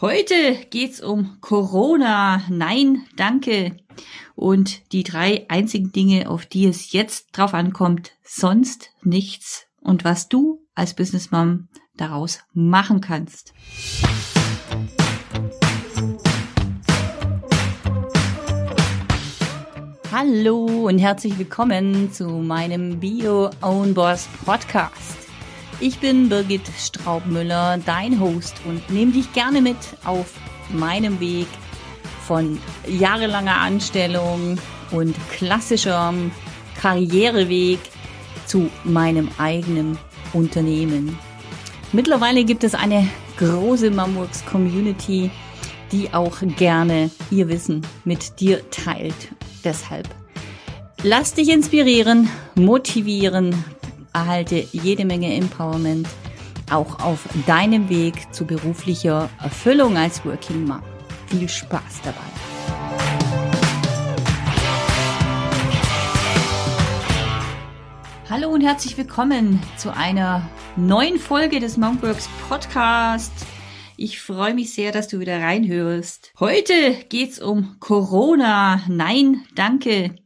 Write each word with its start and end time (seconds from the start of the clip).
Heute 0.00 0.54
geht's 0.70 1.00
um 1.00 1.38
Corona. 1.40 2.44
Nein, 2.48 3.04
danke. 3.16 3.78
Und 4.36 4.92
die 4.92 5.02
drei 5.02 5.44
einzigen 5.48 5.90
Dinge, 5.90 6.30
auf 6.30 6.46
die 6.46 6.66
es 6.66 6.92
jetzt 6.92 7.36
drauf 7.36 7.52
ankommt, 7.52 8.12
sonst 8.22 8.92
nichts. 9.02 9.66
Und 9.80 10.04
was 10.04 10.28
du 10.28 10.64
als 10.76 10.94
Businessmom 10.94 11.66
daraus 11.96 12.38
machen 12.52 13.00
kannst. 13.00 13.52
Hallo 20.12 20.86
und 20.86 21.00
herzlich 21.00 21.36
willkommen 21.40 22.12
zu 22.12 22.28
meinem 22.28 23.00
Bio 23.00 23.50
Own 23.62 23.94
Boss 23.94 24.28
Podcast. 24.44 25.27
Ich 25.80 26.00
bin 26.00 26.28
Birgit 26.28 26.68
Straubmüller, 26.76 27.78
dein 27.86 28.18
Host 28.18 28.56
und 28.64 28.90
nehme 28.90 29.12
dich 29.12 29.32
gerne 29.32 29.62
mit 29.62 29.76
auf 30.04 30.34
meinem 30.70 31.20
Weg 31.20 31.46
von 32.26 32.58
jahrelanger 32.88 33.56
Anstellung 33.58 34.58
und 34.90 35.14
klassischerem 35.30 36.32
Karriereweg 36.80 37.78
zu 38.44 38.68
meinem 38.82 39.28
eigenen 39.38 39.96
Unternehmen. 40.32 41.16
Mittlerweile 41.92 42.44
gibt 42.44 42.64
es 42.64 42.74
eine 42.74 43.08
große 43.38 43.92
Mamworks 43.92 44.44
Community, 44.46 45.30
die 45.92 46.12
auch 46.12 46.38
gerne 46.56 47.08
ihr 47.30 47.48
Wissen 47.48 47.86
mit 48.04 48.40
dir 48.40 48.68
teilt. 48.70 49.28
Deshalb 49.62 50.08
lass 51.04 51.34
dich 51.34 51.50
inspirieren, 51.50 52.28
motivieren, 52.56 53.64
erhalte 54.18 54.66
jede 54.72 55.04
Menge 55.04 55.32
Empowerment 55.32 56.08
auch 56.72 56.98
auf 56.98 57.24
deinem 57.46 57.88
Weg 57.88 58.34
zu 58.34 58.44
beruflicher 58.44 59.30
Erfüllung 59.40 59.96
als 59.96 60.24
Working 60.24 60.64
Mom. 60.64 60.82
Viel 61.26 61.48
Spaß 61.48 62.00
dabei. 62.02 62.18
Hallo 68.28 68.50
und 68.50 68.60
herzlich 68.60 68.98
willkommen 68.98 69.62
zu 69.76 69.94
einer 69.94 70.46
neuen 70.76 71.18
Folge 71.18 71.60
des 71.60 71.76
Monkworks 71.76 72.28
Podcast. 72.48 73.32
Ich 73.96 74.20
freue 74.20 74.54
mich 74.54 74.74
sehr, 74.74 74.92
dass 74.92 75.08
du 75.08 75.20
wieder 75.20 75.40
reinhörst. 75.40 76.32
Heute 76.40 76.74
geht's 77.08 77.40
um 77.40 77.76
Corona. 77.78 78.82
Nein, 78.88 79.44
danke 79.54 80.16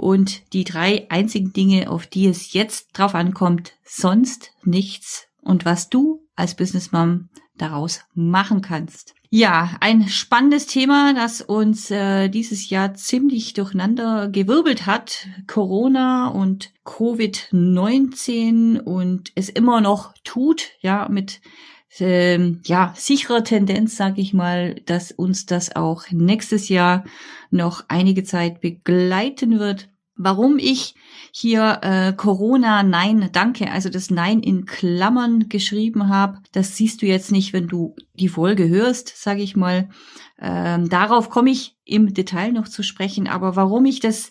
und 0.00 0.52
die 0.54 0.64
drei 0.64 1.06
einzigen 1.10 1.52
Dinge, 1.52 1.90
auf 1.90 2.06
die 2.06 2.26
es 2.26 2.54
jetzt 2.54 2.88
drauf 2.94 3.14
ankommt, 3.14 3.74
sonst 3.84 4.52
nichts 4.64 5.26
und 5.42 5.64
was 5.66 5.90
du 5.90 6.26
als 6.36 6.54
Businessmom 6.54 7.28
daraus 7.58 8.00
machen 8.14 8.62
kannst. 8.62 9.14
Ja, 9.28 9.76
ein 9.80 10.08
spannendes 10.08 10.66
Thema, 10.66 11.14
das 11.14 11.40
uns 11.42 11.90
äh, 11.90 12.28
dieses 12.28 12.68
Jahr 12.70 12.94
ziemlich 12.94 13.52
durcheinander 13.52 14.28
gewirbelt 14.28 14.86
hat. 14.86 15.28
Corona 15.46 16.28
und 16.28 16.72
Covid-19 16.84 18.80
und 18.80 19.30
es 19.36 19.48
immer 19.50 19.80
noch 19.80 20.14
tut, 20.24 20.70
ja, 20.80 21.08
mit 21.08 21.40
ähm, 21.98 22.60
ja, 22.64 22.94
sicherer 22.96 23.44
Tendenz, 23.44 23.96
sage 23.96 24.20
ich 24.20 24.32
mal, 24.32 24.76
dass 24.86 25.12
uns 25.12 25.46
das 25.46 25.76
auch 25.76 26.04
nächstes 26.10 26.68
Jahr 26.68 27.04
noch 27.50 27.84
einige 27.88 28.24
Zeit 28.24 28.60
begleiten 28.60 29.58
wird. 29.58 29.89
Warum 30.22 30.58
ich 30.58 30.94
hier 31.32 31.78
äh, 31.80 32.12
Corona 32.12 32.82
Nein 32.82 33.30
Danke, 33.32 33.70
also 33.70 33.88
das 33.88 34.10
Nein 34.10 34.40
in 34.40 34.66
Klammern 34.66 35.48
geschrieben 35.48 36.10
habe, 36.10 36.40
das 36.52 36.76
siehst 36.76 37.00
du 37.00 37.06
jetzt 37.06 37.32
nicht, 37.32 37.54
wenn 37.54 37.68
du 37.68 37.96
die 38.12 38.28
Folge 38.28 38.68
hörst, 38.68 39.16
sage 39.16 39.40
ich 39.40 39.56
mal. 39.56 39.88
Ähm, 40.38 40.90
darauf 40.90 41.30
komme 41.30 41.50
ich 41.50 41.78
im 41.86 42.12
Detail 42.12 42.52
noch 42.52 42.68
zu 42.68 42.82
sprechen. 42.82 43.28
Aber 43.28 43.56
warum 43.56 43.86
ich 43.86 44.00
das 44.00 44.30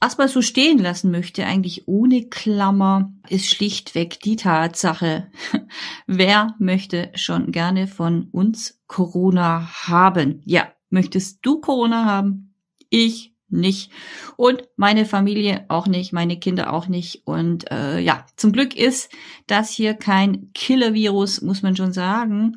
erstmal 0.00 0.28
so 0.28 0.42
stehen 0.42 0.78
lassen 0.80 1.12
möchte, 1.12 1.46
eigentlich 1.46 1.86
ohne 1.86 2.28
Klammer, 2.28 3.12
ist 3.28 3.48
schlichtweg 3.48 4.18
die 4.18 4.34
Tatsache, 4.34 5.30
wer 6.08 6.56
möchte 6.58 7.12
schon 7.14 7.52
gerne 7.52 7.86
von 7.86 8.30
uns 8.32 8.82
Corona 8.88 9.70
haben? 9.86 10.42
Ja, 10.44 10.72
möchtest 10.90 11.38
du 11.42 11.60
Corona 11.60 12.04
haben? 12.04 12.56
Ich 12.90 13.33
nicht. 13.48 13.90
Und 14.36 14.64
meine 14.76 15.04
Familie 15.04 15.64
auch 15.68 15.86
nicht, 15.86 16.12
meine 16.12 16.38
Kinder 16.38 16.72
auch 16.72 16.88
nicht. 16.88 17.22
Und 17.26 17.70
äh, 17.70 18.00
ja, 18.00 18.26
zum 18.36 18.52
Glück 18.52 18.76
ist 18.76 19.10
das 19.46 19.70
hier 19.70 19.94
kein 19.94 20.50
Killer-Virus, 20.54 21.42
muss 21.42 21.62
man 21.62 21.76
schon 21.76 21.92
sagen 21.92 22.56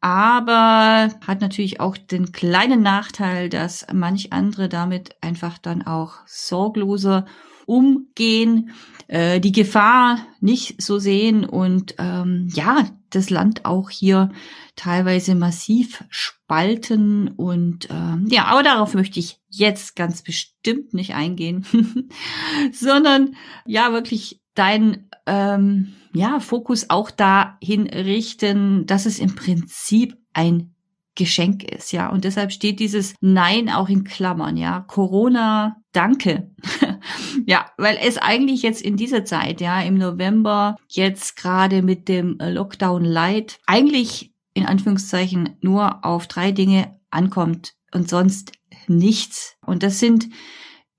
aber 0.00 1.08
hat 1.26 1.40
natürlich 1.40 1.80
auch 1.80 1.96
den 1.96 2.30
kleinen 2.32 2.82
Nachteil, 2.82 3.48
dass 3.48 3.86
manch 3.92 4.32
andere 4.32 4.68
damit 4.68 5.16
einfach 5.20 5.58
dann 5.58 5.82
auch 5.82 6.18
sorgloser 6.26 7.26
umgehen, 7.66 8.70
äh, 9.08 9.40
die 9.40 9.52
Gefahr 9.52 10.20
nicht 10.40 10.80
so 10.80 10.98
sehen 10.98 11.44
und 11.44 11.96
ähm, 11.98 12.48
ja, 12.52 12.86
das 13.10 13.30
Land 13.30 13.64
auch 13.64 13.90
hier 13.90 14.30
teilweise 14.76 15.34
massiv 15.34 16.04
spalten 16.10 17.28
und 17.28 17.88
ähm, 17.90 18.26
ja, 18.28 18.46
aber 18.46 18.62
darauf 18.62 18.94
möchte 18.94 19.20
ich 19.20 19.40
jetzt 19.48 19.96
ganz 19.96 20.22
bestimmt 20.22 20.94
nicht 20.94 21.14
eingehen, 21.14 21.66
sondern 22.72 23.36
ja 23.66 23.92
wirklich 23.92 24.40
dein 24.54 25.08
ähm, 25.26 25.94
ja, 26.12 26.40
Fokus 26.40 26.90
auch 26.90 27.10
dahin 27.10 27.86
richten, 27.86 28.86
dass 28.86 29.06
es 29.06 29.18
im 29.18 29.34
Prinzip 29.34 30.16
ein 30.32 30.74
Geschenk 31.14 31.64
ist, 31.64 31.92
ja. 31.92 32.08
Und 32.08 32.24
deshalb 32.24 32.52
steht 32.52 32.78
dieses 32.78 33.14
Nein 33.20 33.68
auch 33.68 33.88
in 33.88 34.04
Klammern, 34.04 34.56
ja. 34.56 34.80
Corona, 34.80 35.76
danke. 35.92 36.50
ja, 37.48 37.64
weil 37.78 37.98
es 37.98 38.18
eigentlich 38.18 38.60
jetzt 38.60 38.82
in 38.82 38.98
dieser 38.98 39.24
Zeit, 39.24 39.62
ja, 39.62 39.80
im 39.80 39.96
November, 39.96 40.76
jetzt 40.86 41.34
gerade 41.34 41.80
mit 41.80 42.06
dem 42.06 42.36
Lockdown 42.38 43.06
Light, 43.06 43.58
eigentlich 43.64 44.34
in 44.52 44.66
Anführungszeichen 44.66 45.56
nur 45.62 46.04
auf 46.04 46.26
drei 46.26 46.52
Dinge 46.52 47.00
ankommt 47.08 47.72
und 47.90 48.06
sonst 48.06 48.52
nichts. 48.86 49.56
Und 49.64 49.82
das 49.82 49.98
sind 49.98 50.28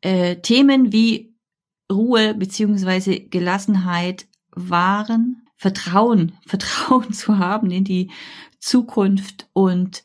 äh, 0.01 0.37
Themen 0.37 0.91
wie 0.91 1.35
Ruhe 1.87 2.33
beziehungsweise 2.33 3.19
Gelassenheit, 3.19 4.25
wahren 4.49 5.43
Vertrauen, 5.55 6.33
Vertrauen 6.47 7.13
zu 7.13 7.37
haben 7.37 7.69
in 7.69 7.83
die 7.83 8.09
Zukunft 8.57 9.47
und 9.53 10.03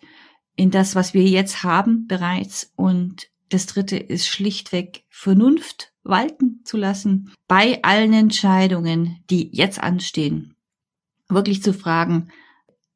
in 0.56 0.70
das, 0.70 0.94
was 0.94 1.14
wir 1.14 1.24
jetzt 1.24 1.62
haben 1.62 2.06
bereits. 2.06 2.70
Und 2.76 3.30
das 3.54 3.66
dritte 3.66 3.96
ist 3.96 4.26
schlichtweg 4.26 5.04
Vernunft 5.08 5.92
walten 6.02 6.62
zu 6.64 6.76
lassen 6.76 7.32
bei 7.46 7.80
allen 7.84 8.12
Entscheidungen, 8.12 9.22
die 9.30 9.48
jetzt 9.52 9.78
anstehen. 9.78 10.56
Wirklich 11.28 11.62
zu 11.62 11.72
fragen, 11.72 12.32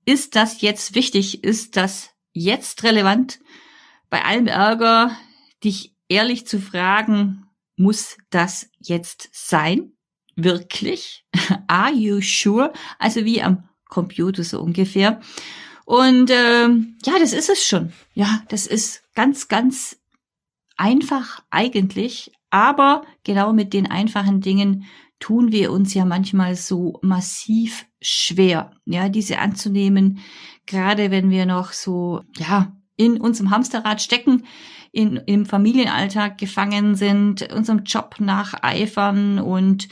ist 0.05 0.35
das 0.35 0.61
jetzt 0.61 0.97
wichtig? 0.97 1.45
Ist 1.45 1.77
das 1.77 2.11
jetzt 2.33 2.83
relevant? 2.83 3.39
Bei 4.11 4.25
allem 4.25 4.49
Ärger, 4.49 5.17
dich 5.63 5.95
ehrlich 6.09 6.45
zu 6.45 6.61
fragen, 6.61 7.47
muss 7.77 8.19
das 8.31 8.69
jetzt 8.81 9.29
sein? 9.31 9.93
Wirklich? 10.35 11.25
Are 11.69 11.93
you 11.93 12.21
sure? 12.21 12.73
Also 12.99 13.25
wie 13.25 13.43
am 13.43 13.69
Computer 13.89 14.43
so 14.43 14.61
ungefähr. 14.61 15.21
Und 15.85 16.33
ähm, 16.33 16.99
ja, 17.05 17.17
das 17.21 17.33
ist 17.33 17.49
es 17.49 17.65
schon. 17.65 17.93
Ja, 18.15 18.43
das 18.49 18.67
ist 18.67 19.05
ganz, 19.15 19.47
ganz 19.47 19.99
einfach 20.79 21.43
eigentlich. 21.51 22.33
Aber 22.51 23.03
genau 23.25 23.53
mit 23.53 23.75
den 23.75 23.91
einfachen 23.91 24.41
Dingen 24.41 24.87
tun 25.21 25.53
wir 25.53 25.73
uns 25.73 25.93
ja 25.95 26.05
manchmal 26.05 26.57
so 26.57 26.99
massiv 27.03 27.87
schwer, 28.01 28.71
ja, 28.87 29.09
diese 29.09 29.39
anzunehmen. 29.39 30.21
Gerade 30.65 31.11
wenn 31.11 31.31
wir 31.31 31.45
noch 31.45 31.73
so, 31.73 32.23
ja, 32.39 32.73
in 32.97 33.21
unserem 33.21 33.51
Hamsterrad 33.51 34.01
stecken, 34.01 34.45
in, 34.93 35.17
im 35.17 35.47
Familienalltag 35.47 36.39
gefangen 36.39 36.95
sind, 36.95 37.53
unserem 37.53 37.85
Job 37.85 38.17
nacheifern 38.19 39.39
und 39.39 39.89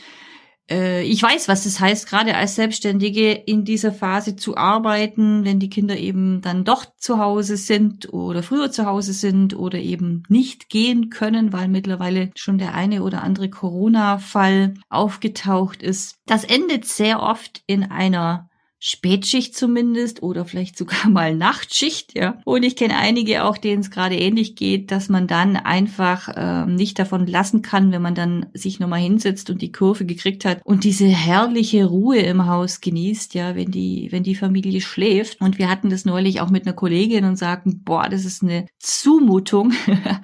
ich 0.68 1.22
weiß, 1.22 1.46
was 1.46 1.64
es 1.64 1.78
heißt, 1.78 2.08
gerade 2.08 2.34
als 2.34 2.56
Selbstständige 2.56 3.30
in 3.30 3.64
dieser 3.64 3.92
Phase 3.92 4.34
zu 4.34 4.56
arbeiten, 4.56 5.44
wenn 5.44 5.60
die 5.60 5.70
Kinder 5.70 5.96
eben 5.96 6.40
dann 6.40 6.64
doch 6.64 6.86
zu 6.96 7.18
Hause 7.18 7.56
sind 7.56 8.12
oder 8.12 8.42
früher 8.42 8.72
zu 8.72 8.84
Hause 8.84 9.12
sind 9.12 9.56
oder 9.56 9.78
eben 9.78 10.24
nicht 10.28 10.68
gehen 10.68 11.08
können, 11.08 11.52
weil 11.52 11.68
mittlerweile 11.68 12.32
schon 12.34 12.58
der 12.58 12.74
eine 12.74 13.04
oder 13.04 13.22
andere 13.22 13.48
Corona-Fall 13.48 14.74
aufgetaucht 14.88 15.82
ist. 15.82 16.16
Das 16.26 16.42
endet 16.42 16.84
sehr 16.84 17.22
oft 17.22 17.62
in 17.69 17.84
einer 17.84 18.48
Spätschicht 18.88 19.56
zumindest 19.56 20.22
oder 20.22 20.44
vielleicht 20.44 20.78
sogar 20.78 21.08
mal 21.10 21.34
Nachtschicht, 21.34 22.16
ja. 22.16 22.38
Und 22.44 22.62
ich 22.62 22.76
kenne 22.76 22.96
einige 22.96 23.42
auch, 23.42 23.58
denen 23.58 23.80
es 23.80 23.90
gerade 23.90 24.14
ähnlich 24.14 24.54
geht, 24.54 24.92
dass 24.92 25.08
man 25.08 25.26
dann 25.26 25.56
einfach 25.56 26.28
äh, 26.28 26.66
nicht 26.66 27.00
davon 27.00 27.26
lassen 27.26 27.62
kann, 27.62 27.90
wenn 27.90 28.00
man 28.00 28.14
dann 28.14 28.46
sich 28.54 28.78
nochmal 28.78 29.00
hinsetzt 29.00 29.50
und 29.50 29.60
die 29.60 29.72
Kurve 29.72 30.06
gekriegt 30.06 30.44
hat 30.44 30.60
und 30.64 30.84
diese 30.84 31.06
herrliche 31.06 31.86
Ruhe 31.86 32.20
im 32.20 32.46
Haus 32.46 32.80
genießt, 32.80 33.34
ja, 33.34 33.56
wenn 33.56 33.72
die, 33.72 34.06
wenn 34.12 34.22
die 34.22 34.36
Familie 34.36 34.80
schläft. 34.80 35.40
Und 35.40 35.58
wir 35.58 35.68
hatten 35.68 35.90
das 35.90 36.04
neulich 36.04 36.40
auch 36.40 36.50
mit 36.50 36.64
einer 36.64 36.76
Kollegin 36.76 37.24
und 37.24 37.34
sagten, 37.34 37.82
boah, 37.82 38.08
das 38.08 38.24
ist 38.24 38.44
eine 38.44 38.66
Zumutung. 38.78 39.72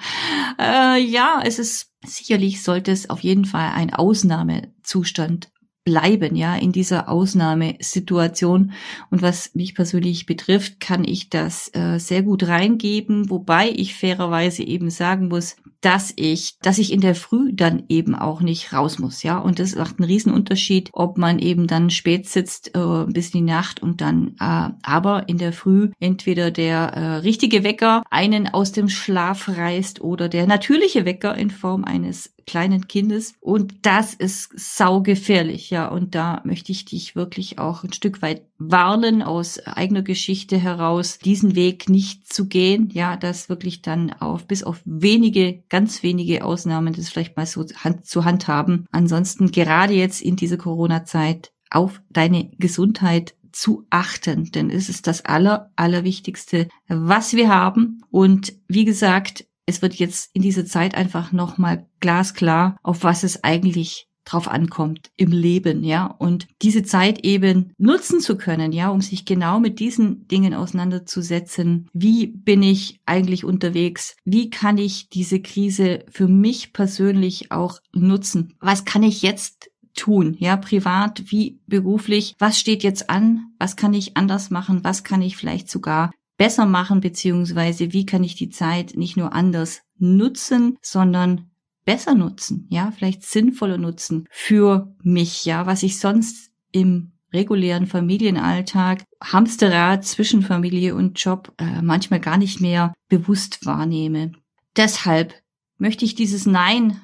äh, 0.61 1.03
ja, 1.03 1.43
es 1.45 1.59
ist 1.59 1.91
sicherlich 2.07 2.63
sollte 2.63 2.93
es 2.93 3.11
auf 3.11 3.21
jeden 3.21 3.45
Fall 3.45 3.73
ein 3.75 3.93
Ausnahmezustand 3.93 5.51
bleiben, 5.85 6.37
ja, 6.37 6.57
in 6.57 6.73
dieser 6.73 7.09
Ausnahmesituation. 7.09 8.73
Und 9.11 9.23
was 9.23 9.55
mich 9.55 9.75
persönlich 9.75 10.27
betrifft, 10.27 10.81
kann 10.81 11.05
ich 11.05 11.29
das 11.29 11.71
äh, 11.75 11.99
sehr 11.99 12.23
gut 12.23 12.47
reingeben, 12.47 13.31
wobei 13.31 13.71
ich 13.71 13.95
fairerweise 13.95 14.63
eben 14.63 14.91
sagen 14.91 15.29
muss, 15.29 15.57
dass 15.83 16.13
ich, 16.17 16.59
dass 16.63 16.79
ich 16.79 16.93
in 16.93 17.01
der 17.01 17.15
Früh 17.15 17.53
dann 17.53 17.83
eben 17.89 18.15
auch 18.15 18.41
nicht 18.41 18.73
raus 18.73 18.99
muss, 18.99 19.23
ja. 19.23 19.39
Und 19.39 19.59
das 19.59 19.75
macht 19.75 19.99
einen 19.99 20.09
riesen 20.09 20.33
Unterschied, 20.33 20.89
ob 20.93 21.19
man 21.19 21.39
eben 21.39 21.67
dann 21.67 21.91
spät 21.91 22.29
sitzt 22.29 22.75
äh, 22.75 23.05
bis 23.07 23.35
in 23.35 23.41
die 23.47 23.53
Nacht 23.53 23.83
und 23.83 24.01
dann, 24.01 24.37
äh, 24.41 24.71
aber 24.83 25.29
in 25.29 25.39
der 25.39 25.53
Früh 25.53 25.91
entweder 25.99 26.51
der 26.51 26.79
äh, 26.79 27.17
richtige 27.17 27.65
Wecker 27.65 28.03
einen 28.11 28.49
aus 28.49 28.73
dem 28.73 28.89
Schlaf 28.89 29.49
reißt 29.49 30.01
oder 30.01 30.29
der 30.29 30.47
natürliche 30.47 31.05
Wecker 31.05 31.37
in 31.37 31.51
Form 31.51 31.85
eines 31.85 32.33
kleinen 32.47 32.89
Kindes. 32.89 33.35
Und 33.41 33.87
das 33.87 34.15
ist 34.15 34.51
saugefährlich, 34.57 35.71
ja. 35.71 35.89
Und 35.89 36.15
da 36.15 36.41
möchte 36.45 36.73
ich 36.73 36.85
dich 36.85 37.17
wirklich 37.17 37.59
auch 37.59 37.85
ein 37.85 37.93
Stück 37.93 38.23
weit 38.23 38.43
warnen, 38.59 39.23
aus 39.23 39.59
eigener 39.61 40.03
Geschichte 40.03 40.59
heraus, 40.59 41.19
diesen 41.19 41.55
Weg 41.55 41.89
nicht 41.89 42.33
zu 42.33 42.47
gehen. 42.47 42.91
Ja, 42.93 43.17
das 43.17 43.49
wirklich 43.49 43.83
dann 43.83 44.13
auf, 44.13 44.47
bis 44.47 44.63
auf 44.63 44.81
wenige, 44.85 45.63
ganz 45.73 46.03
wenige 46.03 46.45
Ausnahmen, 46.45 46.93
das 46.93 47.09
vielleicht 47.09 47.39
mal 47.39 47.47
so 47.47 47.65
hand, 47.83 48.05
zu 48.05 48.27
handhaben. 48.27 48.85
Ansonsten 48.93 49.51
gerade 49.51 49.95
jetzt 49.95 50.21
in 50.21 50.37
dieser 50.37 50.59
Corona-Zeit 50.59 51.51
auf 51.71 52.03
deine 52.11 52.51
Gesundheit 52.59 53.35
zu 53.53 53.87
achten, 53.89 54.53
denn 54.53 54.69
es 54.69 54.91
ist 54.91 55.07
das 55.07 55.25
aller, 55.25 55.71
allerwichtigste, 55.75 56.69
was 56.89 57.33
wir 57.33 57.49
haben. 57.49 58.03
Und 58.11 58.53
wie 58.69 58.85
gesagt, 58.85 59.47
es 59.65 59.81
wird 59.81 59.95
jetzt 59.95 60.29
in 60.35 60.43
dieser 60.43 60.67
Zeit 60.67 60.95
einfach 60.95 61.33
nochmal 61.33 61.87
glasklar, 62.01 62.77
auf 62.83 63.03
was 63.03 63.23
es 63.23 63.43
eigentlich 63.43 64.09
drauf 64.25 64.49
ankommt 64.49 65.11
im 65.17 65.33
Leben, 65.33 65.85
ja, 65.85 66.07
und 66.07 66.47
diese 66.63 66.83
Zeit 66.83 67.25
eben 67.25 67.73
nutzen 67.79 68.21
zu 68.21 68.37
können, 68.37 68.73
ja, 68.73 68.91
um 68.91 69.01
sich 69.01 69.25
genau 69.25 69.61
mit 69.61 69.81
diesen 69.81 70.27
Dingen 70.29 70.55
auseinanderzusetzen. 70.55 71.89
Wie 71.93 72.27
bin 72.29 72.63
ich 72.63 73.01
eigentlich 73.07 73.45
unterwegs? 73.45 74.17
Wie 74.25 74.51
kann 74.51 74.79
ich 74.79 75.09
diese 75.09 75.41
Krise 75.41 76.05
für 76.11 76.29
mich 76.29 76.73
persönlich 76.73 77.51
auch 77.51 77.81
nutzen? 77.93 78.55
Was 78.61 78.85
kann 78.85 79.03
ich 79.03 79.23
jetzt 79.23 79.71
tun, 79.95 80.37
ja, 80.39 80.57
privat 80.57 81.31
wie 81.31 81.61
beruflich? 81.67 82.35
Was 82.39 82.59
steht 82.59 82.83
jetzt 82.83 83.11
an? 83.11 83.53
Was 83.59 83.77
kann 83.77 83.95
ich 83.95 84.17
anders 84.17 84.51
machen? 84.51 84.85
Was 84.85 85.05
kann 85.05 85.23
ich 85.23 85.37
vielleicht 85.37 85.71
sogar 85.71 86.11
besser 86.39 86.67
machen, 86.67 87.01
beziehungsweise 87.01 87.93
wie 87.93 88.07
kann 88.07 88.25
ich 88.25 88.35
die 88.35 88.49
Zeit 88.49 88.97
nicht 88.97 89.17
nur 89.17 89.33
anders 89.33 89.83
nutzen, 89.99 90.77
sondern 90.83 91.52
besser 91.85 92.15
nutzen, 92.15 92.67
ja, 92.71 92.91
vielleicht 92.91 93.23
sinnvoller 93.25 93.79
nutzen 93.79 94.27
für 94.31 94.95
mich, 95.03 95.45
ja, 95.45 95.67
was 95.67 95.83
ich 95.83 95.99
sonst 95.99 96.51
im 96.71 97.13
regulären 97.33 97.87
Familienalltag, 97.87 99.05
Hamsterrad 99.23 100.05
zwischen 100.05 100.43
Familie 100.43 100.95
und 100.95 101.19
Job 101.23 101.53
äh, 101.59 101.83
manchmal 101.83 102.21
gar 102.21 102.37
nicht 102.37 102.61
mehr 102.61 102.93
bewusst 103.09 103.65
wahrnehme. 103.65 104.33
Deshalb 104.77 105.35
möchte 105.79 106.05
ich 106.05 106.15
dieses 106.15 106.47
Nein 106.47 107.01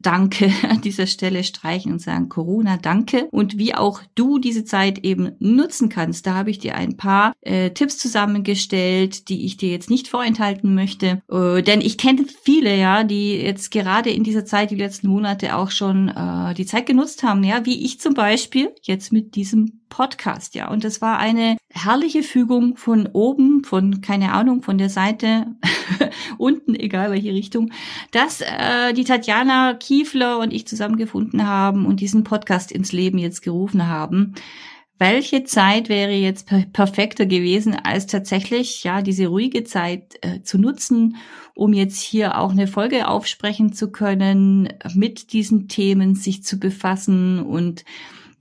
Danke 0.00 0.52
an 0.68 0.80
dieser 0.80 1.06
Stelle 1.06 1.44
streichen 1.44 1.92
und 1.92 2.00
sagen, 2.00 2.28
Corona, 2.28 2.76
danke. 2.76 3.28
Und 3.30 3.58
wie 3.58 3.74
auch 3.74 4.00
du 4.14 4.38
diese 4.38 4.64
Zeit 4.64 5.00
eben 5.00 5.32
nutzen 5.38 5.88
kannst, 5.88 6.26
da 6.26 6.34
habe 6.34 6.50
ich 6.50 6.58
dir 6.58 6.74
ein 6.74 6.96
paar 6.96 7.32
äh, 7.42 7.70
Tipps 7.70 7.98
zusammengestellt, 7.98 9.28
die 9.28 9.44
ich 9.44 9.56
dir 9.56 9.70
jetzt 9.70 9.90
nicht 9.90 10.08
vorenthalten 10.08 10.74
möchte. 10.74 11.22
Äh, 11.30 11.62
denn 11.62 11.80
ich 11.80 11.98
kenne 11.98 12.24
viele, 12.42 12.76
ja, 12.76 13.04
die 13.04 13.34
jetzt 13.34 13.70
gerade 13.70 14.10
in 14.10 14.24
dieser 14.24 14.44
Zeit, 14.44 14.70
die 14.70 14.76
letzten 14.76 15.08
Monate 15.08 15.56
auch 15.56 15.70
schon 15.70 16.08
äh, 16.08 16.54
die 16.54 16.66
Zeit 16.66 16.86
genutzt 16.86 17.22
haben, 17.22 17.44
ja, 17.44 17.66
wie 17.66 17.84
ich 17.84 18.00
zum 18.00 18.14
Beispiel 18.14 18.70
jetzt 18.82 19.12
mit 19.12 19.34
diesem 19.34 19.79
Podcast, 19.90 20.54
ja. 20.54 20.70
Und 20.70 20.84
das 20.84 21.02
war 21.02 21.18
eine 21.18 21.58
herrliche 21.68 22.22
Fügung 22.22 22.78
von 22.78 23.06
oben, 23.12 23.62
von, 23.64 24.00
keine 24.00 24.32
Ahnung, 24.32 24.62
von 24.62 24.78
der 24.78 24.88
Seite, 24.88 25.48
unten, 26.38 26.74
egal 26.74 27.10
welche 27.10 27.34
Richtung, 27.34 27.70
dass 28.12 28.40
äh, 28.40 28.94
die 28.94 29.04
Tatjana 29.04 29.74
Kiefler 29.74 30.38
und 30.38 30.54
ich 30.54 30.66
zusammengefunden 30.66 31.46
haben 31.46 31.84
und 31.84 32.00
diesen 32.00 32.24
Podcast 32.24 32.72
ins 32.72 32.92
Leben 32.92 33.18
jetzt 33.18 33.42
gerufen 33.42 33.86
haben. 33.86 34.34
Welche 34.98 35.44
Zeit 35.44 35.88
wäre 35.88 36.12
jetzt 36.12 36.46
per 36.46 36.66
perfekter 36.66 37.24
gewesen, 37.24 37.74
als 37.74 38.06
tatsächlich 38.06 38.84
ja 38.84 39.00
diese 39.00 39.28
ruhige 39.28 39.64
Zeit 39.64 40.18
äh, 40.20 40.42
zu 40.42 40.58
nutzen, 40.58 41.16
um 41.54 41.72
jetzt 41.72 42.00
hier 42.00 42.38
auch 42.38 42.50
eine 42.50 42.66
Folge 42.66 43.08
aufsprechen 43.08 43.72
zu 43.72 43.90
können, 43.90 44.68
mit 44.94 45.32
diesen 45.32 45.68
Themen 45.68 46.14
sich 46.14 46.44
zu 46.44 46.58
befassen 46.58 47.40
und 47.40 47.84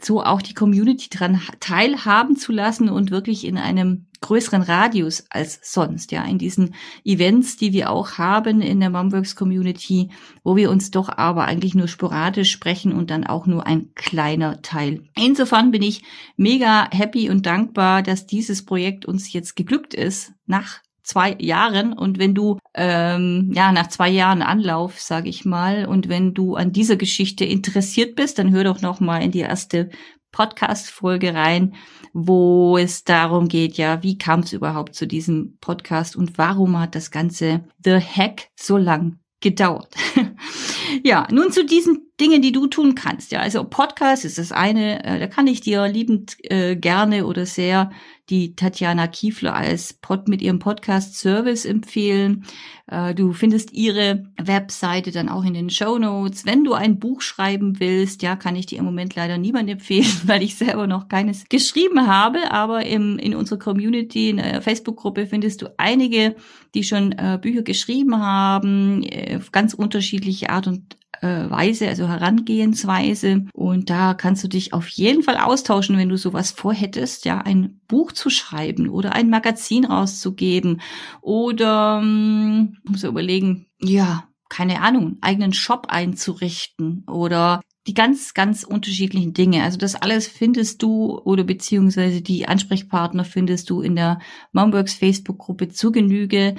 so 0.02 0.24
auch 0.24 0.42
die 0.42 0.54
Community 0.54 1.10
dran 1.10 1.42
teilhaben 1.60 2.36
zu 2.36 2.52
lassen 2.52 2.90
und 2.90 3.12
wirklich 3.12 3.46
in 3.46 3.58
einem 3.58 4.08
größeren 4.22 4.62
Radius 4.62 5.26
als 5.30 5.60
sonst, 5.64 6.12
ja, 6.12 6.24
in 6.24 6.38
diesen 6.38 6.76
Events, 7.06 7.58
die 7.58 7.74
wir 7.74 7.90
auch 7.90 8.18
haben 8.18 8.62
in 8.62 8.80
der 8.80 8.90
Momworks 8.90 9.36
Community, 9.36 10.10
wo 10.44 10.56
wir 10.56 10.72
uns 10.72 10.92
doch 10.92 11.10
aber 11.10 11.46
eigentlich 11.46 11.76
nur 11.76 11.88
sporadisch 11.88 12.52
sprechen 12.52 12.92
und 12.92 13.10
dann 13.12 13.26
auch 13.26 13.46
nur 13.46 13.66
ein 13.66 13.94
kleiner 13.96 14.62
Teil. 14.62 15.04
Insofern 15.16 15.72
bin 15.72 15.82
ich 15.82 16.02
mega 16.36 16.90
happy 16.92 17.30
und 17.30 17.46
dankbar, 17.46 18.04
dass 18.04 18.26
dieses 18.26 18.66
Projekt 18.66 19.06
uns 19.06 19.32
jetzt 19.32 19.56
geglückt 19.56 19.94
ist, 19.94 20.34
nach 20.46 20.80
zwei 21.10 21.36
Jahren 21.40 21.94
und 21.94 22.20
wenn 22.20 22.36
du 22.36 22.60
ähm, 22.76 23.52
ja 23.54 23.72
nach 23.72 23.88
zwei 23.88 24.10
Jahren 24.10 24.44
Anlauf, 24.44 25.00
sage 25.02 25.28
ich 25.28 25.44
mal, 25.44 25.88
und 25.88 26.08
wenn 26.08 26.36
du 26.36 26.56
an 26.56 26.72
dieser 26.72 26.98
Geschichte 26.98 27.46
interessiert 27.46 28.16
bist, 28.16 28.38
dann 28.38 28.52
hör 28.52 28.64
doch 28.64 28.82
noch 28.82 29.00
mal 29.00 29.24
in 29.24 29.32
die 29.32 29.40
erste 29.40 29.90
Podcast-Folge 30.32 31.34
rein, 31.34 31.74
wo 32.14 32.78
es 32.78 33.04
darum 33.04 33.48
geht, 33.48 33.78
ja, 33.78 34.04
wie 34.04 34.20
kam 34.20 34.42
es 34.42 34.54
überhaupt 34.54 34.94
zu 34.94 35.08
diesem 35.08 35.58
Podcast 35.60 36.16
und 36.16 36.38
warum 36.38 36.80
hat 36.80 36.94
das 36.94 37.10
ganze 37.10 37.66
The 37.84 38.00
Hack 38.00 38.50
so 38.56 38.78
lang 38.78 39.18
gedauert. 39.42 39.96
ja, 41.04 41.28
nun 41.32 41.52
zu 41.52 41.66
diesen 41.66 42.12
Dingen, 42.20 42.42
die 42.42 42.52
du 42.52 42.68
tun 42.68 42.94
kannst. 42.94 43.32
Ja, 43.32 43.40
also 43.40 43.64
Podcast 43.64 44.26
ist 44.26 44.38
das 44.38 44.52
eine, 44.52 45.04
äh, 45.04 45.20
da 45.20 45.28
kann 45.28 45.48
ich 45.48 45.62
dir 45.62 45.88
liebend 45.88 46.36
äh, 46.44 46.76
gerne 46.76 47.26
oder 47.26 47.46
sehr 47.46 47.92
die 48.30 48.56
Tatjana 48.56 49.08
Kiefler 49.08 49.56
als 49.56 49.94
Pod 49.94 50.28
mit 50.28 50.42
ihrem 50.42 50.60
Podcast 50.60 51.16
Service 51.16 51.66
empfehlen. 51.66 52.46
Äh, 52.88 53.16
du 53.16 53.34
findest 53.34 53.74
ihre 53.74 54.26
Webseite 54.42 55.12
dann 55.12 55.30
auch 55.30 55.44
in 55.44 55.54
den 55.54 55.70
Show 55.70 55.98
Notes. 55.98 56.46
Wenn 56.46 56.64
du 56.64 56.74
ein 56.74 57.00
Buch 57.00 57.22
schreiben 57.22 57.80
willst, 57.80 58.22
ja, 58.22 58.36
kann 58.36 58.56
ich 58.56 58.68
dir 58.68 58.80
im 58.80 58.86
Moment 58.86 59.16
leider 59.16 59.38
niemand 59.38 59.70
empfehlen, 59.70 60.12
weil 60.26 60.44
ich 60.44 60.56
selber 60.56 60.88
noch 60.88 61.08
keines 61.08 61.46
geschrieben 61.50 62.08
habe. 62.08 62.52
Aber 62.52 62.86
im, 62.86 63.18
in 63.18 63.36
unserer 63.36 63.60
Community, 63.60 64.30
in 64.30 64.38
der 64.38 64.62
Facebook-Gruppe 64.62 65.26
findest 65.26 65.62
du 65.62 65.74
einige, 65.78 66.36
die 66.76 66.84
schon 66.84 67.14
äh, 67.14 67.40
Bücher 67.42 67.64
geschrieben 67.64 68.20
haben, 68.20 69.04
äh, 69.04 69.38
auf 69.38 69.52
ganz 69.52 69.74
unterschiedliche 69.74 70.50
Art 70.50 70.68
und 70.68 70.98
äh, 71.22 71.50
Weise, 71.50 71.88
also 71.88 72.08
Herangehensweise. 72.08 73.46
Und 73.54 73.90
da 73.90 74.14
kannst 74.14 74.44
du 74.44 74.48
dich 74.48 74.74
auf 74.74 74.88
jeden 74.90 75.24
Fall 75.24 75.38
austauschen, 75.38 75.98
wenn 75.98 76.10
du 76.10 76.18
sowas 76.18 76.52
vorhättest, 76.52 77.26
ja, 77.26 77.40
ein 77.40 77.79
Buch 77.90 78.14
zu 78.14 78.30
schreiben 78.30 78.88
oder 78.88 79.12
ein 79.12 79.30
Magazin 79.30 79.84
rauszugeben 79.84 80.80
oder 81.20 82.00
ähm, 82.02 82.78
muss 82.84 83.04
überlegen, 83.04 83.68
ja, 83.82 84.24
keine 84.48 84.82
Ahnung, 84.82 85.18
eigenen 85.20 85.52
Shop 85.52 85.88
einzurichten 85.90 87.04
oder 87.08 87.60
die 87.90 87.96
ganz, 87.96 88.36
ganz 88.36 88.64
unterschiedlichen 88.64 89.34
Dinge. 89.34 89.64
Also 89.64 89.80
das 89.80 89.96
alles 89.96 90.28
findest 90.28 90.84
du 90.84 91.18
oder 91.18 91.44
beziehungsweise 91.44 92.22
die 92.22 92.48
Ansprechpartner 92.48 93.26
findest 93.26 93.68
du 93.72 93.82
in 93.82 93.96
der 93.96 94.20
Momworks 94.52 94.94
Facebook-Gruppe 94.94 95.70
zu 95.70 95.92
Genüge. 95.92 96.54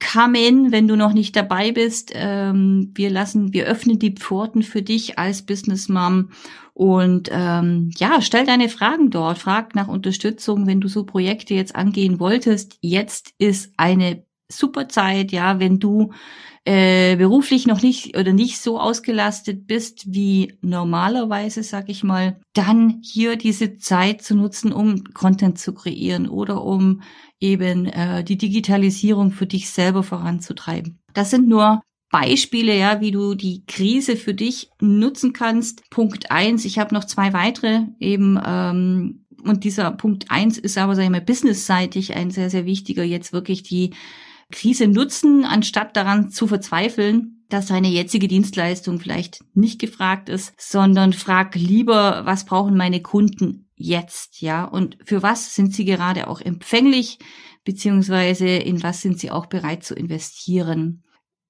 Come 0.00 0.40
in, 0.40 0.72
wenn 0.72 0.88
du 0.88 0.96
noch 0.96 1.12
nicht 1.12 1.36
dabei 1.36 1.72
bist. 1.72 2.12
Ähm, 2.14 2.92
wir 2.94 3.10
lassen, 3.10 3.52
wir 3.52 3.66
öffnen 3.66 3.98
die 3.98 4.14
Pforten 4.14 4.62
für 4.62 4.80
dich 4.80 5.18
als 5.18 5.42
Business 5.44 5.90
Mom 5.90 6.30
und 6.72 7.28
ähm, 7.30 7.90
ja, 7.98 8.22
stell 8.22 8.46
deine 8.46 8.70
Fragen 8.70 9.10
dort. 9.10 9.36
Frag 9.36 9.74
nach 9.74 9.88
Unterstützung, 9.88 10.66
wenn 10.66 10.80
du 10.80 10.88
so 10.88 11.04
Projekte 11.04 11.52
jetzt 11.52 11.76
angehen 11.76 12.18
wolltest. 12.20 12.78
Jetzt 12.80 13.34
ist 13.36 13.74
eine 13.76 14.24
super 14.48 14.88
Zeit, 14.88 15.30
ja, 15.30 15.60
wenn 15.60 15.78
du 15.78 16.14
äh, 16.64 17.16
beruflich 17.16 17.66
noch 17.66 17.82
nicht 17.82 18.16
oder 18.16 18.32
nicht 18.32 18.60
so 18.60 18.78
ausgelastet 18.78 19.66
bist 19.66 20.04
wie 20.12 20.58
normalerweise, 20.60 21.62
sag 21.62 21.88
ich 21.88 22.04
mal, 22.04 22.38
dann 22.52 23.00
hier 23.02 23.36
diese 23.36 23.78
Zeit 23.78 24.22
zu 24.22 24.34
nutzen, 24.34 24.72
um 24.72 25.04
Content 25.14 25.58
zu 25.58 25.72
kreieren 25.72 26.28
oder 26.28 26.62
um 26.62 27.02
eben 27.40 27.86
äh, 27.86 28.22
die 28.24 28.36
Digitalisierung 28.36 29.32
für 29.32 29.46
dich 29.46 29.70
selber 29.70 30.02
voranzutreiben. 30.02 31.00
Das 31.14 31.30
sind 31.30 31.48
nur 31.48 31.80
Beispiele, 32.10 32.76
ja, 32.76 33.00
wie 33.00 33.12
du 33.12 33.34
die 33.34 33.64
Krise 33.66 34.16
für 34.16 34.34
dich 34.34 34.68
nutzen 34.80 35.32
kannst. 35.32 35.88
Punkt 35.90 36.30
eins. 36.30 36.64
Ich 36.64 36.78
habe 36.78 36.94
noch 36.94 37.04
zwei 37.04 37.32
weitere 37.32 37.84
eben 38.00 38.38
ähm, 38.44 39.24
und 39.44 39.64
dieser 39.64 39.90
Punkt 39.92 40.30
eins 40.30 40.58
ist 40.58 40.76
aber, 40.76 40.94
sag 40.94 41.04
ich 41.04 41.10
mal, 41.10 41.20
businessseitig 41.20 42.14
ein 42.14 42.30
sehr, 42.30 42.50
sehr 42.50 42.66
wichtiger, 42.66 43.04
jetzt 43.04 43.32
wirklich 43.32 43.62
die 43.62 43.94
Krise 44.50 44.88
nutzen, 44.88 45.44
anstatt 45.44 45.96
daran 45.96 46.30
zu 46.30 46.46
verzweifeln, 46.46 47.44
dass 47.48 47.68
seine 47.68 47.88
jetzige 47.88 48.28
Dienstleistung 48.28 49.00
vielleicht 49.00 49.44
nicht 49.54 49.80
gefragt 49.80 50.28
ist, 50.28 50.54
sondern 50.58 51.12
frag 51.12 51.54
lieber, 51.54 52.24
was 52.24 52.44
brauchen 52.44 52.76
meine 52.76 53.02
Kunden 53.02 53.68
jetzt, 53.74 54.40
ja? 54.40 54.64
Und 54.64 54.98
für 55.04 55.22
was 55.22 55.54
sind 55.54 55.74
sie 55.74 55.84
gerade 55.84 56.28
auch 56.28 56.40
empfänglich, 56.40 57.18
beziehungsweise 57.64 58.46
in 58.46 58.82
was 58.82 59.02
sind 59.02 59.18
sie 59.18 59.30
auch 59.30 59.46
bereit 59.46 59.84
zu 59.84 59.94
investieren? 59.94 61.02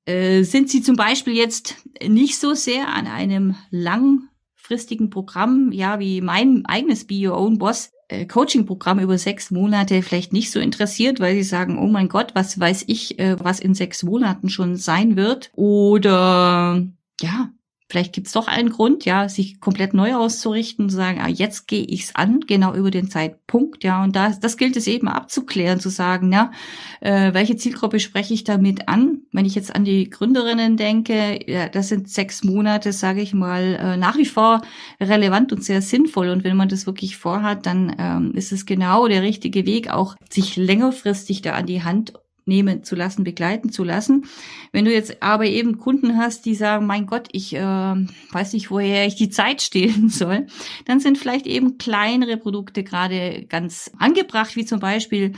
Äh, 0.06 0.42
sind 0.44 0.70
sie 0.70 0.82
zum 0.82 0.96
Beispiel 0.96 1.34
jetzt 1.34 1.76
nicht 2.06 2.38
so 2.38 2.54
sehr 2.54 2.88
an 2.88 3.06
einem 3.06 3.56
langfristigen 3.70 5.10
Programm, 5.10 5.70
ja, 5.72 6.00
wie 6.00 6.20
mein 6.20 6.64
eigenes 6.66 7.06
Be 7.06 7.28
Your 7.28 7.36
Own 7.36 7.58
Boss, 7.58 7.92
Coaching-Programm 8.26 8.98
über 8.98 9.18
sechs 9.18 9.50
Monate 9.50 10.02
vielleicht 10.02 10.32
nicht 10.32 10.50
so 10.50 10.60
interessiert, 10.60 11.20
weil 11.20 11.34
sie 11.34 11.42
sagen, 11.42 11.78
oh 11.78 11.86
mein 11.86 12.08
Gott, 12.08 12.34
was 12.34 12.58
weiß 12.58 12.84
ich, 12.86 13.18
äh, 13.18 13.36
was 13.38 13.60
in 13.60 13.74
sechs 13.74 14.02
Monaten 14.02 14.48
schon 14.48 14.76
sein 14.76 15.16
wird. 15.16 15.50
Oder 15.54 16.86
ja, 17.20 17.50
Vielleicht 17.90 18.12
gibt's 18.12 18.30
doch 18.30 18.46
einen 18.46 18.70
Grund, 18.70 19.04
ja, 19.04 19.28
sich 19.28 19.58
komplett 19.58 19.94
neu 19.94 20.14
auszurichten 20.14 20.84
und 20.84 20.90
zu 20.90 20.96
sagen, 20.96 21.20
ah, 21.20 21.28
jetzt 21.28 21.66
gehe 21.66 21.82
ich's 21.82 22.14
an, 22.14 22.38
genau 22.46 22.72
über 22.72 22.92
den 22.92 23.10
Zeitpunkt, 23.10 23.82
ja. 23.82 24.04
Und 24.04 24.14
das, 24.14 24.38
das 24.38 24.56
gilt 24.56 24.76
es 24.76 24.86
eben 24.86 25.08
abzuklären, 25.08 25.80
zu 25.80 25.88
sagen, 25.88 26.32
ja, 26.32 26.52
äh, 27.00 27.34
welche 27.34 27.56
Zielgruppe 27.56 27.98
spreche 27.98 28.32
ich 28.32 28.44
damit 28.44 28.88
an? 28.88 29.22
Wenn 29.32 29.44
ich 29.44 29.56
jetzt 29.56 29.74
an 29.74 29.84
die 29.84 30.08
Gründerinnen 30.08 30.76
denke, 30.76 31.40
ja, 31.50 31.68
das 31.68 31.88
sind 31.88 32.08
sechs 32.08 32.44
Monate, 32.44 32.92
sage 32.92 33.22
ich 33.22 33.34
mal, 33.34 33.74
äh, 33.74 33.96
nach 33.96 34.16
wie 34.16 34.24
vor 34.24 34.62
relevant 35.00 35.52
und 35.52 35.64
sehr 35.64 35.82
sinnvoll. 35.82 36.28
Und 36.28 36.44
wenn 36.44 36.56
man 36.56 36.68
das 36.68 36.86
wirklich 36.86 37.16
vorhat, 37.16 37.66
dann 37.66 37.96
ähm, 37.98 38.32
ist 38.36 38.52
es 38.52 38.66
genau 38.66 39.08
der 39.08 39.22
richtige 39.22 39.66
Weg, 39.66 39.90
auch 39.90 40.14
sich 40.30 40.54
längerfristig 40.54 41.42
da 41.42 41.54
an 41.54 41.66
die 41.66 41.82
Hand 41.82 42.12
nehmen 42.44 42.82
zu 42.82 42.96
lassen, 42.96 43.24
begleiten 43.24 43.70
zu 43.70 43.84
lassen. 43.84 44.26
Wenn 44.72 44.84
du 44.84 44.92
jetzt 44.92 45.22
aber 45.22 45.46
eben 45.46 45.78
Kunden 45.78 46.16
hast, 46.16 46.46
die 46.46 46.54
sagen, 46.54 46.86
mein 46.86 47.06
Gott, 47.06 47.28
ich 47.32 47.54
äh, 47.54 47.60
weiß 47.60 48.52
nicht, 48.52 48.70
woher 48.70 49.06
ich 49.06 49.16
die 49.16 49.30
Zeit 49.30 49.62
stehlen 49.62 50.08
soll, 50.08 50.46
dann 50.86 51.00
sind 51.00 51.18
vielleicht 51.18 51.46
eben 51.46 51.78
kleinere 51.78 52.36
Produkte 52.36 52.84
gerade 52.84 53.44
ganz 53.48 53.90
angebracht, 53.98 54.56
wie 54.56 54.64
zum 54.64 54.80
Beispiel 54.80 55.32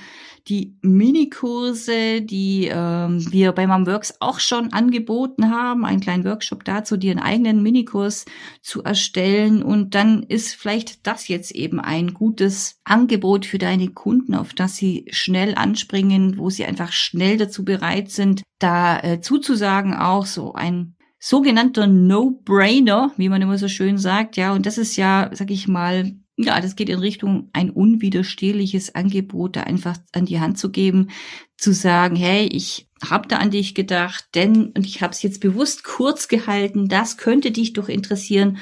die 0.49 0.77
Minikurse, 0.83 2.21
die 2.21 2.69
ähm, 2.71 3.25
wir 3.33 3.53
bei 3.53 3.67
MomWorks 3.67 4.17
auch 4.21 4.41
schon 4.41 4.73
angeboten 4.73 5.51
haben, 5.51 5.85
einen 5.85 6.01
kleinen 6.01 6.25
Workshop 6.25 6.65
dazu, 6.65 6.97
dir 6.97 7.13
einen 7.13 7.21
eigenen 7.21 7.63
Minikurs 7.63 8.25
zu 8.61 8.83
erstellen. 8.83 9.63
Und 9.63 9.95
dann 9.95 10.25
ist 10.25 10.55
vielleicht 10.55 11.07
das 11.07 11.29
jetzt 11.29 11.53
eben 11.53 11.79
ein 11.81 12.15
gutes 12.15 12.81
Angebot 12.85 13.47
für 13.47 13.59
deine 13.59 13.89
Kunden, 13.89 14.35
auf 14.35 14.53
das 14.53 14.77
sie 14.77 15.07
schnell 15.11 15.55
anspringen, 15.55 16.39
wo 16.39 16.51
sie 16.51 16.65
einfach 16.65 16.93
schnell 16.93 17.37
dazu 17.37 17.65
bereit 17.65 18.11
sind, 18.11 18.43
da 18.59 18.99
äh, 19.01 19.21
zuzusagen, 19.21 19.95
auch 19.95 20.27
so 20.27 20.55
ein 20.55 20.97
sogenannter 21.21 21.87
No-Brainer, 21.87 23.13
wie 23.17 23.29
man 23.29 23.41
immer 23.43 23.57
so 23.57 23.69
schön 23.69 23.97
sagt, 23.97 24.37
ja, 24.37 24.53
und 24.53 24.67
das 24.67 24.77
ist 24.77 24.97
ja, 24.97 25.31
sag 25.33 25.53
ich 25.53 25.69
mal, 25.69 26.17
ja, 26.43 26.61
das 26.61 26.77
geht 26.77 26.89
in 26.89 26.99
Richtung 26.99 27.49
ein 27.53 27.71
unwiderstehliches 27.71 28.95
Angebot, 28.95 29.57
da 29.57 29.63
einfach 29.63 29.97
an 30.13 30.27
die 30.27 30.41
Hand 30.41 30.59
zu 30.59 30.71
geben, 30.71 31.09
zu 31.57 31.73
sagen, 31.73 32.17
hey, 32.17 32.47
ich 32.47 32.89
habe 33.05 33.29
da 33.29 33.39
an 33.39 33.51
dich 33.51 33.75
gedacht, 33.75 34.27
denn 34.35 34.67
und 34.67 34.87
ich 34.87 35.03
habe 35.03 35.13
es 35.13 35.23
jetzt 35.23 35.41
bewusst 35.41 35.85
kurz 35.85 36.29
gehalten, 36.29 36.89
das 36.89 37.17
könnte 37.17 37.51
dich 37.51 37.73
doch 37.73 37.89
interessieren. 37.89 38.59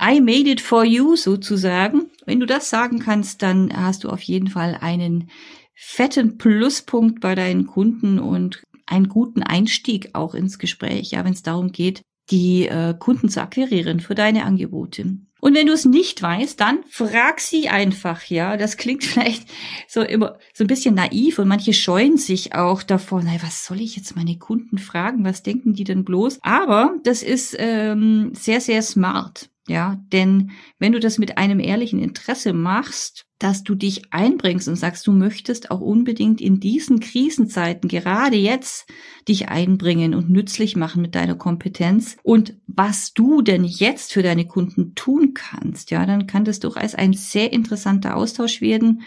I 0.00 0.20
made 0.20 0.50
it 0.50 0.60
for 0.60 0.84
you 0.84 1.16
sozusagen. 1.16 2.10
Wenn 2.26 2.40
du 2.40 2.46
das 2.46 2.70
sagen 2.70 2.98
kannst, 2.98 3.42
dann 3.42 3.72
hast 3.74 4.04
du 4.04 4.08
auf 4.08 4.22
jeden 4.22 4.48
Fall 4.48 4.76
einen 4.80 5.30
fetten 5.74 6.38
Pluspunkt 6.38 7.20
bei 7.20 7.34
deinen 7.34 7.66
Kunden 7.66 8.18
und 8.18 8.62
einen 8.86 9.08
guten 9.08 9.42
Einstieg 9.42 10.10
auch 10.12 10.34
ins 10.34 10.58
Gespräch, 10.58 11.12
ja, 11.12 11.24
wenn 11.24 11.32
es 11.32 11.42
darum 11.42 11.72
geht, 11.72 12.02
die 12.30 12.66
äh, 12.66 12.94
Kunden 12.98 13.28
zu 13.28 13.42
akquirieren 13.42 14.00
für 14.00 14.14
deine 14.14 14.44
Angebote. 14.44 15.18
Und 15.44 15.54
wenn 15.54 15.66
du 15.66 15.74
es 15.74 15.84
nicht 15.84 16.22
weißt, 16.22 16.58
dann 16.58 16.78
frag 16.88 17.38
sie 17.38 17.68
einfach, 17.68 18.24
ja. 18.24 18.56
Das 18.56 18.78
klingt 18.78 19.04
vielleicht 19.04 19.46
so 19.86 20.00
immer 20.00 20.38
so 20.54 20.64
ein 20.64 20.68
bisschen 20.68 20.94
naiv 20.94 21.38
und 21.38 21.48
manche 21.48 21.74
scheuen 21.74 22.16
sich 22.16 22.54
auch 22.54 22.82
davor, 22.82 23.20
na, 23.22 23.32
was 23.42 23.66
soll 23.66 23.82
ich 23.82 23.94
jetzt 23.94 24.16
meine 24.16 24.38
Kunden 24.38 24.78
fragen? 24.78 25.22
Was 25.22 25.42
denken 25.42 25.74
die 25.74 25.84
denn 25.84 26.02
bloß? 26.02 26.38
Aber 26.40 26.96
das 27.04 27.22
ist 27.22 27.54
ähm, 27.58 28.30
sehr, 28.32 28.62
sehr 28.62 28.80
smart. 28.80 29.50
Ja, 29.66 29.98
denn 30.12 30.50
wenn 30.78 30.92
du 30.92 31.00
das 31.00 31.16
mit 31.16 31.38
einem 31.38 31.58
ehrlichen 31.58 31.98
Interesse 31.98 32.52
machst, 32.52 33.24
dass 33.38 33.62
du 33.62 33.74
dich 33.74 34.12
einbringst 34.12 34.68
und 34.68 34.76
sagst, 34.76 35.06
du 35.06 35.12
möchtest 35.12 35.70
auch 35.70 35.80
unbedingt 35.80 36.42
in 36.42 36.60
diesen 36.60 37.00
Krisenzeiten 37.00 37.88
gerade 37.88 38.36
jetzt 38.36 38.86
dich 39.26 39.48
einbringen 39.48 40.14
und 40.14 40.28
nützlich 40.28 40.76
machen 40.76 41.00
mit 41.00 41.14
deiner 41.14 41.34
Kompetenz 41.34 42.18
und 42.22 42.58
was 42.66 43.14
du 43.14 43.40
denn 43.40 43.64
jetzt 43.64 44.12
für 44.12 44.22
deine 44.22 44.46
Kunden 44.46 44.94
tun 44.94 45.32
kannst, 45.32 45.90
ja, 45.90 46.04
dann 46.04 46.26
kann 46.26 46.44
das 46.44 46.60
durchaus 46.60 46.94
ein 46.94 47.14
sehr 47.14 47.52
interessanter 47.52 48.16
Austausch 48.16 48.60
werden 48.60 49.02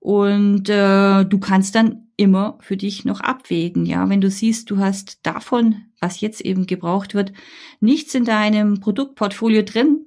und 0.00 0.68
äh, 0.68 1.24
du 1.24 1.38
kannst 1.38 1.74
dann 1.74 2.08
immer 2.16 2.58
für 2.60 2.76
dich 2.76 3.04
noch 3.04 3.20
abwägen, 3.20 3.86
ja, 3.86 4.08
wenn 4.08 4.20
du 4.20 4.30
siehst, 4.30 4.70
du 4.70 4.78
hast 4.78 5.20
davon, 5.24 5.86
was 6.00 6.20
jetzt 6.20 6.40
eben 6.40 6.66
gebraucht 6.66 7.14
wird, 7.14 7.32
nichts 7.80 8.14
in 8.14 8.24
deinem 8.24 8.80
Produktportfolio 8.80 9.62
drin 9.62 10.06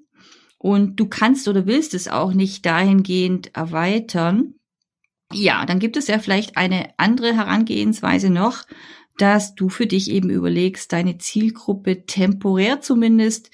und 0.58 1.00
du 1.00 1.08
kannst 1.08 1.48
oder 1.48 1.66
willst 1.66 1.94
es 1.94 2.08
auch 2.08 2.34
nicht 2.34 2.66
dahingehend 2.66 3.56
erweitern, 3.56 4.56
ja, 5.34 5.66
dann 5.66 5.80
gibt 5.80 5.98
es 5.98 6.08
ja 6.08 6.20
vielleicht 6.20 6.58
eine 6.58 6.90
andere 6.98 7.34
Herangehensweise 7.34 8.30
noch, 8.30 8.66
dass 9.18 9.56
du 9.56 9.70
für 9.70 9.88
dich 9.88 10.10
eben 10.12 10.30
überlegst, 10.30 10.92
deine 10.92 11.18
Zielgruppe 11.18 12.06
temporär 12.06 12.82
zumindest 12.82 13.52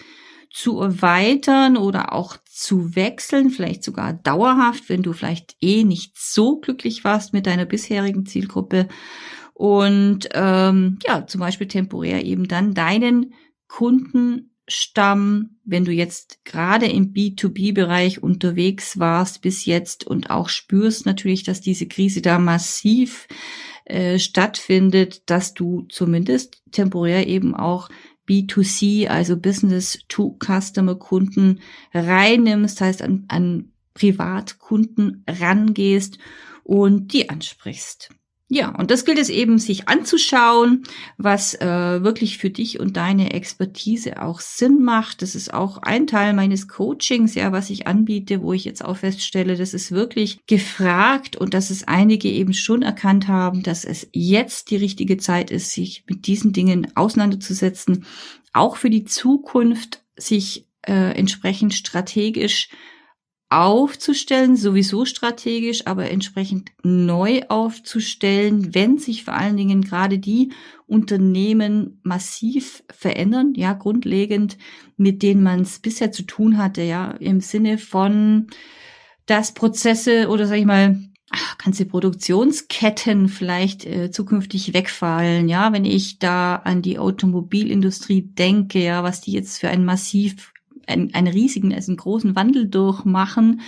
zu 0.50 0.80
erweitern 0.80 1.78
oder 1.78 2.14
auch 2.14 2.38
zu 2.58 2.96
wechseln, 2.96 3.52
vielleicht 3.52 3.84
sogar 3.84 4.14
dauerhaft, 4.14 4.90
wenn 4.90 5.04
du 5.04 5.14
vielleicht 5.14 5.56
eh 5.62 5.84
nicht 5.84 6.18
so 6.18 6.60
glücklich 6.60 7.04
warst 7.04 7.32
mit 7.32 7.46
deiner 7.46 7.66
bisherigen 7.66 8.26
Zielgruppe. 8.26 8.88
Und 9.54 10.30
ähm, 10.34 10.98
ja, 11.06 11.28
zum 11.28 11.40
Beispiel 11.40 11.68
temporär 11.68 12.26
eben 12.26 12.48
dann 12.48 12.74
deinen 12.74 13.36
Kundenstamm, 13.68 15.58
wenn 15.66 15.86
du 15.86 15.92
jetzt 15.92 16.44
gerade 16.46 16.88
im 16.88 17.14
B2B-Bereich 17.14 18.24
unterwegs 18.24 18.98
warst 18.98 19.44
bis 19.44 19.66
jetzt 19.66 20.08
und 20.08 20.32
auch 20.32 20.50
spürst 20.50 21.06
natürlich, 21.06 21.44
dass 21.44 21.62
diese 21.62 21.88
Krise 21.88 22.24
da 22.24 22.40
massiv 22.40 23.28
äh, 23.86 24.18
stattfindet, 24.18 25.30
dass 25.30 25.54
du 25.54 25.86
zumindest 25.90 26.64
temporär 26.72 27.28
eben 27.28 27.56
auch 27.56 27.90
B2C, 28.28 29.08
also 29.08 29.38
Business-to-Customer-Kunden 29.38 31.62
reinnimmst, 31.94 32.82
heißt 32.82 33.02
an, 33.02 33.24
an 33.28 33.72
Privatkunden 33.94 35.24
rangehst 35.28 36.18
und 36.64 37.14
die 37.14 37.30
ansprichst. 37.30 38.10
Ja, 38.50 38.70
und 38.70 38.92
das 38.92 39.04
gilt 39.04 39.18
es 39.18 39.28
eben, 39.28 39.60
sich 39.60 39.90
anzuschauen, 39.90 40.84
was 41.18 41.54
äh, 41.56 42.02
wirklich 42.02 42.38
für 42.38 42.50
dich 42.50 42.80
und 42.80 42.96
deine 42.96 43.34
Expertise 43.34 44.22
auch 44.22 44.40
Sinn 44.40 44.84
macht. 44.84 45.22
Das 45.22 45.36
ist 45.36 45.54
auch 45.54 45.80
ein 45.80 46.08
Teil 46.08 46.34
meines 46.34 46.70
Coachings, 46.70 47.36
ja, 47.36 47.52
was 47.52 47.70
ich 47.70 47.88
anbiete, 47.88 48.42
wo 48.42 48.54
ich 48.54 48.64
jetzt 48.64 48.86
auch 48.86 48.98
feststelle, 48.98 49.58
das 49.58 49.74
ist 49.74 49.92
wirklich 49.92 50.40
gefragt 50.48 51.36
und 51.36 51.54
dass 51.54 51.70
es 51.70 51.84
einige 51.90 52.30
eben 52.30 52.54
schon 52.54 52.84
erkannt 52.84 53.28
haben, 53.28 53.64
dass 53.64 53.84
es 53.84 54.08
jetzt 54.14 54.72
die 54.72 54.78
richtige 54.78 55.18
Zeit 55.18 55.52
ist, 55.52 55.74
sich 55.74 56.06
mit 56.08 56.26
diesen 56.26 56.54
Dingen 56.54 56.88
auseinanderzusetzen, 56.96 58.06
auch 58.54 58.78
für 58.78 58.90
die 58.90 59.04
Zukunft 59.04 60.04
sich 60.16 60.68
äh, 60.84 61.18
entsprechend 61.18 61.74
strategisch 61.74 62.70
aufzustellen, 63.50 64.58
sowieso 64.58 65.06
strategisch, 65.06 65.88
aber 65.88 66.10
entsprechend 66.12 66.72
neu 66.84 67.42
aufzustellen, 67.48 68.74
wenn 68.76 68.98
sich 68.98 69.24
vor 69.24 69.36
allen 69.36 69.56
Dingen 69.56 69.82
gerade 69.82 70.20
die 70.20 70.52
Unternehmen 70.86 72.00
massiv 72.04 72.84
verändern, 72.90 73.54
ja, 73.56 73.74
grundlegend, 73.74 74.58
mit 74.98 75.24
denen 75.24 75.44
man 75.44 75.62
es 75.62 75.80
bisher 75.80 76.12
zu 76.12 76.24
tun 76.24 76.58
hatte, 76.58 76.82
ja, 76.82 77.12
im 77.12 77.40
Sinne 77.40 77.78
von, 77.78 78.48
dass 79.26 79.54
Prozesse 79.54 80.30
oder 80.30 80.46
sag 80.48 80.58
ich 80.58 80.66
mal, 80.66 80.98
ganze 81.58 81.86
Produktionsketten 81.86 83.28
vielleicht 83.28 83.86
äh, 83.86 84.12
zukünftig 84.12 84.74
wegfallen. 84.74 85.50
Ja, 85.50 85.74
wenn 85.74 85.86
ich 85.86 86.20
da 86.20 86.56
an 86.56 86.82
die 86.82 87.00
Automobilindustrie 87.00 88.22
denke, 88.22 88.84
ja, 88.84 89.04
was 89.04 89.22
die 89.22 89.34
jetzt 89.34 89.60
für 89.60 89.70
einen 89.70 89.86
massiv, 89.86 90.54
einen, 90.88 91.14
einen 91.14 91.28
riesigen, 91.28 91.74
also 91.74 91.92
einen 91.92 91.98
großen 91.98 92.36
Wandel 92.36 92.68
durchmachen, 92.68 93.62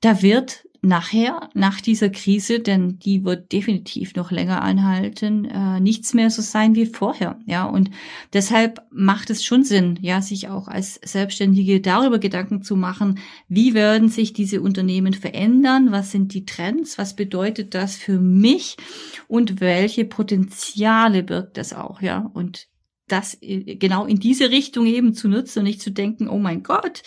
da 0.00 0.22
wird 0.22 0.64
nachher, 0.82 1.50
nach 1.52 1.80
dieser 1.80 2.08
Krise, 2.08 2.60
denn 2.60 2.98
die 2.98 3.24
wird 3.24 3.52
definitiv 3.52 4.14
noch 4.14 4.30
länger 4.30 4.62
anhalten, 4.62 5.44
äh, 5.44 5.78
nichts 5.78 6.14
mehr 6.14 6.30
so 6.30 6.40
sein 6.40 6.74
wie 6.74 6.86
vorher. 6.86 7.38
Ja, 7.44 7.64
und 7.66 7.90
deshalb 8.32 8.80
macht 8.90 9.28
es 9.28 9.44
schon 9.44 9.62
Sinn, 9.62 9.98
ja, 10.00 10.22
sich 10.22 10.48
auch 10.48 10.68
als 10.68 10.94
Selbstständige 11.04 11.80
darüber 11.80 12.18
Gedanken 12.18 12.62
zu 12.62 12.76
machen, 12.76 13.18
wie 13.48 13.74
werden 13.74 14.08
sich 14.08 14.32
diese 14.32 14.62
Unternehmen 14.62 15.12
verändern, 15.12 15.92
was 15.92 16.12
sind 16.12 16.32
die 16.32 16.46
Trends, 16.46 16.96
was 16.96 17.14
bedeutet 17.14 17.74
das 17.74 17.96
für 17.96 18.18
mich? 18.18 18.76
Und 19.28 19.60
welche 19.60 20.04
Potenziale 20.06 21.22
birgt 21.22 21.58
das 21.58 21.72
auch, 21.74 22.00
ja, 22.00 22.30
und 22.32 22.69
das 23.12 23.38
genau 23.40 24.06
in 24.06 24.18
diese 24.18 24.50
Richtung 24.50 24.86
eben 24.86 25.14
zu 25.14 25.28
nutzen 25.28 25.60
und 25.60 25.64
nicht 25.64 25.82
zu 25.82 25.90
denken, 25.90 26.28
oh 26.28 26.38
mein 26.38 26.62
Gott, 26.62 27.02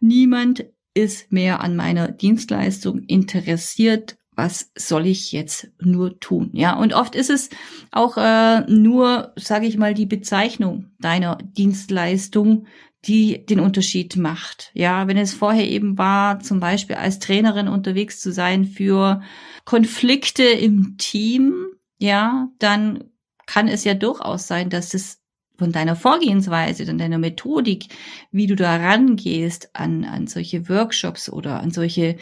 niemand 0.00 0.66
ist 0.94 1.32
mehr 1.32 1.60
an 1.60 1.76
meiner 1.76 2.08
Dienstleistung 2.08 3.00
interessiert. 3.00 4.16
Was 4.34 4.70
soll 4.76 5.06
ich 5.06 5.32
jetzt 5.32 5.68
nur 5.80 6.20
tun? 6.20 6.50
Ja, 6.52 6.76
und 6.76 6.94
oft 6.94 7.16
ist 7.16 7.30
es 7.30 7.50
auch 7.90 8.16
äh, 8.16 8.60
nur, 8.70 9.32
sage 9.36 9.66
ich 9.66 9.76
mal, 9.76 9.94
die 9.94 10.06
Bezeichnung 10.06 10.92
deiner 11.00 11.38
Dienstleistung, 11.38 12.66
die 13.04 13.44
den 13.46 13.60
Unterschied 13.60 14.16
macht. 14.16 14.70
Ja, 14.74 15.08
wenn 15.08 15.16
es 15.16 15.34
vorher 15.34 15.68
eben 15.68 15.98
war, 15.98 16.40
zum 16.40 16.60
Beispiel 16.60 16.96
als 16.96 17.18
Trainerin 17.18 17.68
unterwegs 17.68 18.20
zu 18.20 18.32
sein 18.32 18.64
für 18.64 19.22
Konflikte 19.64 20.44
im 20.44 20.96
Team, 20.98 21.66
ja, 21.98 22.48
dann 22.58 23.04
kann 23.46 23.66
es 23.66 23.84
ja 23.84 23.94
durchaus 23.94 24.46
sein, 24.46 24.68
dass 24.68 24.94
es 24.94 25.20
von 25.58 25.72
deiner 25.72 25.96
Vorgehensweise, 25.96 26.84
dann 26.84 26.98
deiner 26.98 27.18
Methodik, 27.18 27.88
wie 28.30 28.46
du 28.46 28.54
da 28.54 28.76
rangehst 28.76 29.70
an, 29.74 30.04
an 30.04 30.26
solche 30.28 30.68
Workshops 30.68 31.28
oder 31.28 31.60
an 31.60 31.72
solche 31.72 32.16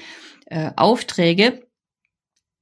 äh, 0.47 0.71
Aufträge, 0.77 1.67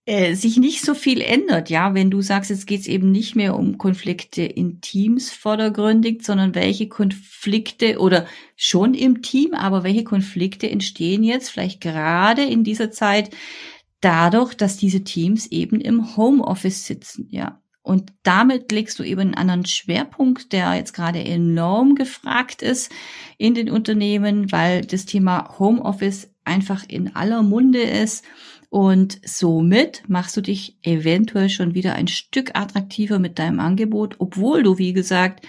äh, 0.07 0.35
sich 0.35 0.59
nicht 0.59 0.83
so 0.85 0.95
viel 0.95 1.23
ändert, 1.23 1.71
ja, 1.71 1.95
wenn 1.95 2.11
du 2.11 2.21
sagst, 2.21 2.51
jetzt 2.51 2.67
geht's 2.67 2.89
eben 2.89 3.11
nicht 3.11 3.37
mehr 3.37 3.57
um 3.57 3.79
Konflikte 3.79 4.43
in 4.43 4.83
Teams 4.83 5.33
vordergründig, 5.33 6.23
sondern 6.23 6.55
welche 6.55 6.89
Konflikte 6.89 7.99
oder 7.99 8.27
schon 8.55 8.93
im 8.93 9.23
Team, 9.23 9.55
aber 9.55 9.83
welche 9.83 10.05
Konflikte 10.05 10.69
entstehen 10.69 11.23
jetzt 11.23 11.49
vielleicht 11.49 11.81
gerade 11.81 12.43
in 12.45 12.65
dieser 12.65 12.91
Zeit 12.91 13.31
dadurch, 14.01 14.55
dass 14.55 14.77
diese 14.77 15.05
Teams 15.05 15.47
eben 15.47 15.81
im 15.81 16.17
Homeoffice 16.17 16.85
sitzen, 16.85 17.29
ja. 17.31 17.64
Und 17.85 18.15
damit 18.23 18.73
legst 18.73 18.99
du 18.99 19.03
eben 19.03 19.21
einen 19.21 19.35
anderen 19.35 19.67
Schwerpunkt, 19.67 20.55
der 20.55 20.75
jetzt 20.75 20.95
gerade 20.95 21.23
enorm 21.23 21.95
gefragt 21.97 22.63
ist 22.63 22.91
in 23.37 23.55
den 23.55 23.69
Unternehmen, 23.71 24.51
weil 24.51 24.81
das 24.87 25.05
Thema 25.05 25.59
Homeoffice 25.59 26.31
einfach 26.45 26.85
in 26.89 27.15
aller 27.15 27.43
Munde 27.43 27.83
ist. 27.83 28.25
Und 28.71 29.21
somit 29.23 30.03
machst 30.09 30.35
du 30.35 30.41
dich 30.41 30.79
eventuell 30.83 31.51
schon 31.51 31.75
wieder 31.75 31.95
ein 31.95 32.09
Stück 32.09 32.53
attraktiver 32.55 33.19
mit 33.19 33.39
deinem 33.39 33.61
Angebot, 33.61 34.17
obwohl 34.19 34.63
du, 34.63 34.79
wie 34.79 34.95
gesagt, 34.95 35.47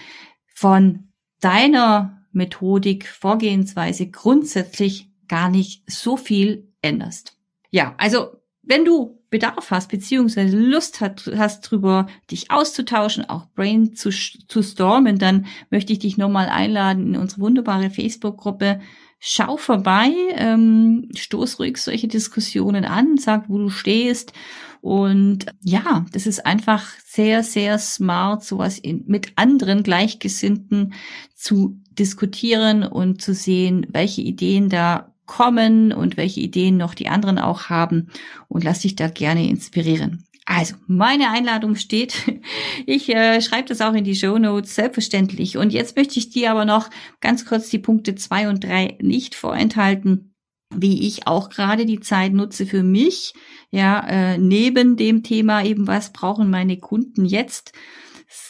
von 0.54 1.08
deiner 1.40 2.22
Methodik, 2.32 3.06
Vorgehensweise 3.08 4.10
grundsätzlich 4.10 5.10
gar 5.26 5.48
nicht 5.48 5.90
so 5.90 6.18
viel 6.18 6.70
änderst. 6.82 7.34
Ja, 7.70 7.94
also 7.96 8.36
wenn 8.62 8.84
du 8.84 9.22
Bedarf 9.36 9.70
hast, 9.70 9.90
beziehungsweise 9.90 10.58
Lust 10.58 11.02
hat, 11.02 11.30
hast 11.36 11.60
drüber, 11.60 12.06
dich 12.30 12.50
auszutauschen, 12.50 13.28
auch 13.28 13.44
Brain 13.54 13.94
zu, 13.94 14.08
zu 14.08 14.62
stormen, 14.62 15.18
dann 15.18 15.44
möchte 15.70 15.92
ich 15.92 15.98
dich 15.98 16.16
nochmal 16.16 16.48
einladen 16.48 17.08
in 17.08 17.20
unsere 17.20 17.42
wunderbare 17.42 17.90
Facebook-Gruppe. 17.90 18.80
Schau 19.18 19.58
vorbei, 19.58 20.10
ähm, 20.36 21.10
stoß 21.14 21.58
ruhig 21.58 21.76
solche 21.76 22.08
Diskussionen 22.08 22.86
an, 22.86 23.18
sag, 23.18 23.50
wo 23.50 23.58
du 23.58 23.68
stehst. 23.68 24.32
Und 24.80 25.44
ja, 25.60 26.06
das 26.12 26.26
ist 26.26 26.46
einfach 26.46 26.82
sehr, 27.04 27.42
sehr 27.42 27.78
smart, 27.78 28.42
sowas 28.42 28.78
in, 28.78 29.04
mit 29.06 29.32
anderen 29.36 29.82
Gleichgesinnten 29.82 30.94
zu 31.34 31.78
diskutieren 31.90 32.84
und 32.84 33.20
zu 33.20 33.34
sehen, 33.34 33.86
welche 33.90 34.22
Ideen 34.22 34.70
da 34.70 35.12
kommen 35.26 35.92
und 35.92 36.16
welche 36.16 36.40
Ideen 36.40 36.76
noch 36.76 36.94
die 36.94 37.08
anderen 37.08 37.38
auch 37.38 37.68
haben 37.68 38.08
und 38.48 38.64
lass 38.64 38.80
dich 38.80 38.96
da 38.96 39.08
gerne 39.08 39.48
inspirieren. 39.48 40.24
Also, 40.48 40.76
meine 40.86 41.30
Einladung 41.30 41.74
steht. 41.74 42.14
Ich 42.88 43.08
äh, 43.08 43.40
schreibe 43.40 43.68
das 43.68 43.80
auch 43.80 43.94
in 43.94 44.04
die 44.04 44.14
Show 44.14 44.38
Notes, 44.38 44.76
selbstverständlich. 44.76 45.56
Und 45.56 45.72
jetzt 45.72 45.96
möchte 45.96 46.20
ich 46.20 46.30
dir 46.30 46.52
aber 46.52 46.64
noch 46.64 46.88
ganz 47.20 47.44
kurz 47.44 47.68
die 47.68 47.80
Punkte 47.80 48.14
zwei 48.14 48.48
und 48.48 48.62
drei 48.62 48.96
nicht 49.00 49.34
vorenthalten, 49.34 50.34
wie 50.72 51.06
ich 51.08 51.26
auch 51.26 51.48
gerade 51.48 51.84
die 51.84 52.00
Zeit 52.00 52.32
nutze 52.32 52.66
für 52.66 52.82
mich, 52.82 53.32
ja, 53.70 54.06
äh, 54.06 54.38
neben 54.38 54.96
dem 54.96 55.22
Thema 55.22 55.64
eben, 55.64 55.86
was 55.86 56.12
brauchen 56.12 56.50
meine 56.50 56.78
Kunden 56.78 57.24
jetzt, 57.24 57.72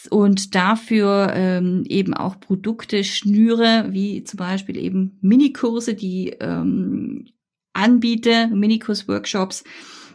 und 0.09 0.55
dafür 0.55 1.31
ähm, 1.33 1.83
eben 1.87 2.13
auch 2.13 2.39
Produkte 2.39 3.03
schnüre, 3.03 3.87
wie 3.89 4.23
zum 4.23 4.37
Beispiel 4.37 4.77
eben 4.77 5.17
Minikurse, 5.21 5.93
die 5.93 6.29
ähm, 6.39 7.27
anbiete, 7.73 8.47
Minikurs-Workshops. 8.47 9.63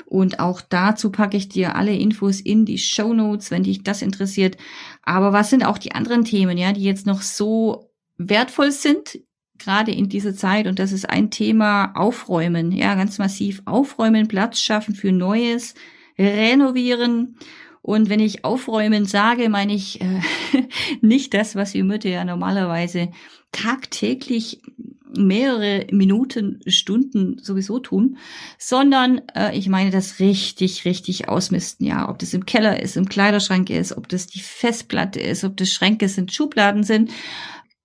Und 0.06 0.40
auch 0.40 0.60
dazu 0.60 1.10
packe 1.10 1.36
ich 1.36 1.48
dir 1.48 1.74
alle 1.74 1.96
Infos 1.96 2.40
in 2.40 2.66
die 2.66 2.78
Show 2.78 3.14
Notes, 3.14 3.50
wenn 3.50 3.62
dich 3.62 3.82
das 3.82 4.02
interessiert. 4.02 4.58
Aber 5.02 5.32
was 5.32 5.48
sind 5.48 5.64
auch 5.64 5.78
die 5.78 5.92
anderen 5.92 6.24
Themen, 6.24 6.58
ja, 6.58 6.72
die 6.72 6.82
jetzt 6.82 7.06
noch 7.06 7.22
so 7.22 7.90
wertvoll 8.18 8.72
sind, 8.72 9.20
gerade 9.58 9.92
in 9.92 10.08
dieser 10.08 10.34
Zeit? 10.34 10.66
Und 10.66 10.78
das 10.78 10.92
ist 10.92 11.08
ein 11.08 11.30
Thema 11.30 11.92
Aufräumen, 11.94 12.72
ja, 12.72 12.94
ganz 12.94 13.18
massiv 13.18 13.62
aufräumen, 13.64 14.28
Platz 14.28 14.60
schaffen 14.60 14.94
für 14.94 15.12
Neues, 15.12 15.74
renovieren 16.18 17.38
und 17.82 18.08
wenn 18.08 18.20
ich 18.20 18.44
aufräumen 18.44 19.04
sage, 19.04 19.48
meine 19.48 19.74
ich 19.74 20.00
äh, 20.00 20.20
nicht 21.00 21.34
das, 21.34 21.56
was 21.56 21.74
wir 21.74 21.82
Mütter 21.82 22.08
ja 22.08 22.24
normalerweise 22.24 23.10
tagtäglich 23.50 24.62
mehrere 25.14 25.86
Minuten, 25.90 26.60
Stunden 26.66 27.38
sowieso 27.38 27.80
tun, 27.80 28.16
sondern 28.56 29.20
äh, 29.34 29.56
ich 29.56 29.68
meine 29.68 29.90
das 29.90 30.20
richtig, 30.20 30.84
richtig 30.84 31.28
ausmisten. 31.28 31.86
Ja, 31.86 32.08
ob 32.08 32.18
das 32.18 32.32
im 32.34 32.46
Keller 32.46 32.80
ist, 32.80 32.96
im 32.96 33.08
Kleiderschrank 33.08 33.68
ist, 33.68 33.96
ob 33.96 34.08
das 34.08 34.26
die 34.26 34.40
Festplatte 34.40 35.20
ist, 35.20 35.44
ob 35.44 35.56
das 35.56 35.70
Schränke 35.70 36.08
sind, 36.08 36.32
Schubladen 36.32 36.84
sind, 36.84 37.10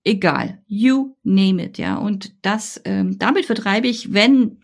egal, 0.04 0.60
you 0.68 1.16
name 1.24 1.64
it. 1.64 1.78
Ja, 1.78 1.98
und 1.98 2.34
das 2.44 2.80
ähm, 2.86 3.18
damit 3.20 3.46
vertreibe 3.46 3.88
ich, 3.88 4.14
wenn 4.14 4.60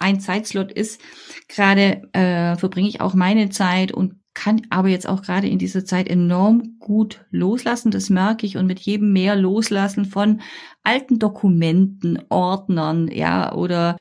ein 0.00 0.20
Zeitslot 0.20 0.72
ist, 0.72 1.00
gerade 1.48 2.02
äh, 2.12 2.56
verbringe 2.56 2.88
ich 2.88 3.00
auch 3.00 3.14
meine 3.14 3.50
Zeit 3.50 3.92
und 3.92 4.14
kann 4.38 4.62
aber 4.70 4.86
jetzt 4.86 5.08
auch 5.08 5.22
gerade 5.22 5.48
in 5.48 5.58
dieser 5.58 5.84
Zeit 5.84 6.08
enorm 6.08 6.76
gut 6.78 7.24
loslassen. 7.32 7.90
Das 7.90 8.08
merke 8.08 8.46
ich 8.46 8.56
und 8.56 8.66
mit 8.66 8.78
jedem 8.78 9.12
mehr 9.12 9.34
loslassen 9.34 10.04
von 10.04 10.40
alten 10.84 11.18
Dokumenten, 11.18 12.22
Ordnern, 12.28 13.08
ja, 13.08 13.52
oder 13.52 13.96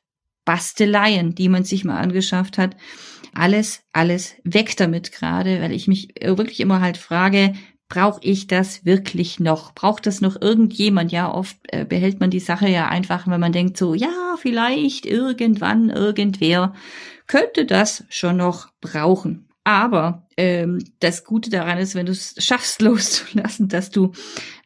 Basteleien, 0.45 1.33
die 1.33 1.49
man 1.49 1.63
sich 1.63 1.83
mal 1.83 1.97
angeschafft 1.97 2.59
hat. 2.59 2.77
Alles, 3.33 3.81
alles 3.93 4.35
weg 4.43 4.77
damit 4.77 5.11
gerade, 5.11 5.59
weil 5.59 5.71
ich 5.71 5.87
mich 5.87 6.09
wirklich 6.21 6.59
immer 6.59 6.81
halt 6.81 6.97
frage, 6.97 7.53
brauche 7.89 8.19
ich 8.21 8.45
das 8.45 8.85
wirklich 8.85 9.39
noch? 9.39 9.73
Braucht 9.73 10.05
das 10.05 10.21
noch 10.21 10.39
irgendjemand? 10.39 11.11
Ja, 11.11 11.33
oft 11.33 11.57
äh, 11.69 11.83
behält 11.83 12.19
man 12.19 12.29
die 12.29 12.39
Sache 12.39 12.69
ja 12.69 12.89
einfach, 12.89 13.25
wenn 13.27 13.39
man 13.39 13.53
denkt 13.53 13.75
so, 13.75 13.95
ja, 13.95 14.35
vielleicht 14.39 15.07
irgendwann 15.07 15.89
irgendwer 15.89 16.73
könnte 17.25 17.65
das 17.65 18.03
schon 18.09 18.37
noch 18.37 18.67
brauchen. 18.81 19.49
Aber 19.63 20.26
ähm, 20.37 20.79
das 20.99 21.23
Gute 21.23 21.49
daran 21.49 21.79
ist, 21.79 21.95
wenn 21.95 22.05
du 22.05 22.11
es 22.11 22.35
schaffst 22.37 22.81
loszulassen, 22.81 23.67
dass 23.67 23.89
du 23.89 24.13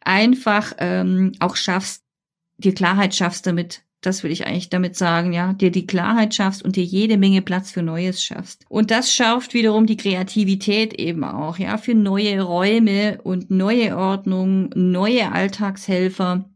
einfach 0.04 0.74
ähm, 0.78 1.32
auch 1.40 1.56
schaffst, 1.56 2.02
dir 2.58 2.74
Klarheit 2.74 3.14
schaffst 3.14 3.46
damit. 3.46 3.82
Das 4.02 4.24
will 4.24 4.32
ich 4.32 4.46
eigentlich 4.46 4.68
damit 4.68 4.96
sagen, 4.96 5.32
ja, 5.32 5.52
dir 5.52 5.70
die 5.70 5.86
Klarheit 5.86 6.34
schaffst 6.34 6.64
und 6.64 6.74
dir 6.74 6.82
jede 6.82 7.16
Menge 7.16 7.40
Platz 7.40 7.70
für 7.70 7.84
Neues 7.84 8.22
schaffst. 8.22 8.64
Und 8.68 8.90
das 8.90 9.14
schafft 9.14 9.54
wiederum 9.54 9.86
die 9.86 9.96
Kreativität 9.96 10.94
eben 10.94 11.22
auch, 11.22 11.56
ja, 11.56 11.78
für 11.78 11.94
neue 11.94 12.42
Räume 12.42 13.20
und 13.22 13.50
neue 13.52 13.96
Ordnung, 13.96 14.70
neue 14.74 15.30
Alltagshelfer, 15.30 16.50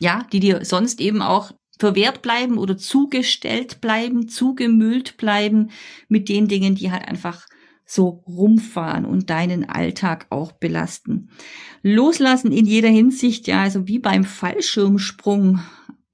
ja, 0.00 0.26
die 0.32 0.40
dir 0.40 0.64
sonst 0.64 1.00
eben 1.00 1.22
auch 1.22 1.52
verwehrt 1.78 2.20
bleiben 2.20 2.58
oder 2.58 2.76
zugestellt 2.76 3.80
bleiben, 3.80 4.28
zugemüllt 4.28 5.16
bleiben 5.16 5.70
mit 6.08 6.28
den 6.28 6.48
Dingen, 6.48 6.74
die 6.74 6.90
halt 6.90 7.06
einfach 7.06 7.46
so 7.88 8.22
rumfahren 8.26 9.06
und 9.06 9.30
deinen 9.30 9.68
Alltag 9.68 10.26
auch 10.28 10.52
belasten. 10.52 11.30
Loslassen 11.82 12.52
in 12.52 12.66
jeder 12.66 12.90
Hinsicht, 12.90 13.48
ja, 13.48 13.62
also 13.62 13.88
wie 13.88 13.98
beim 13.98 14.24
Fallschirmsprung. 14.24 15.60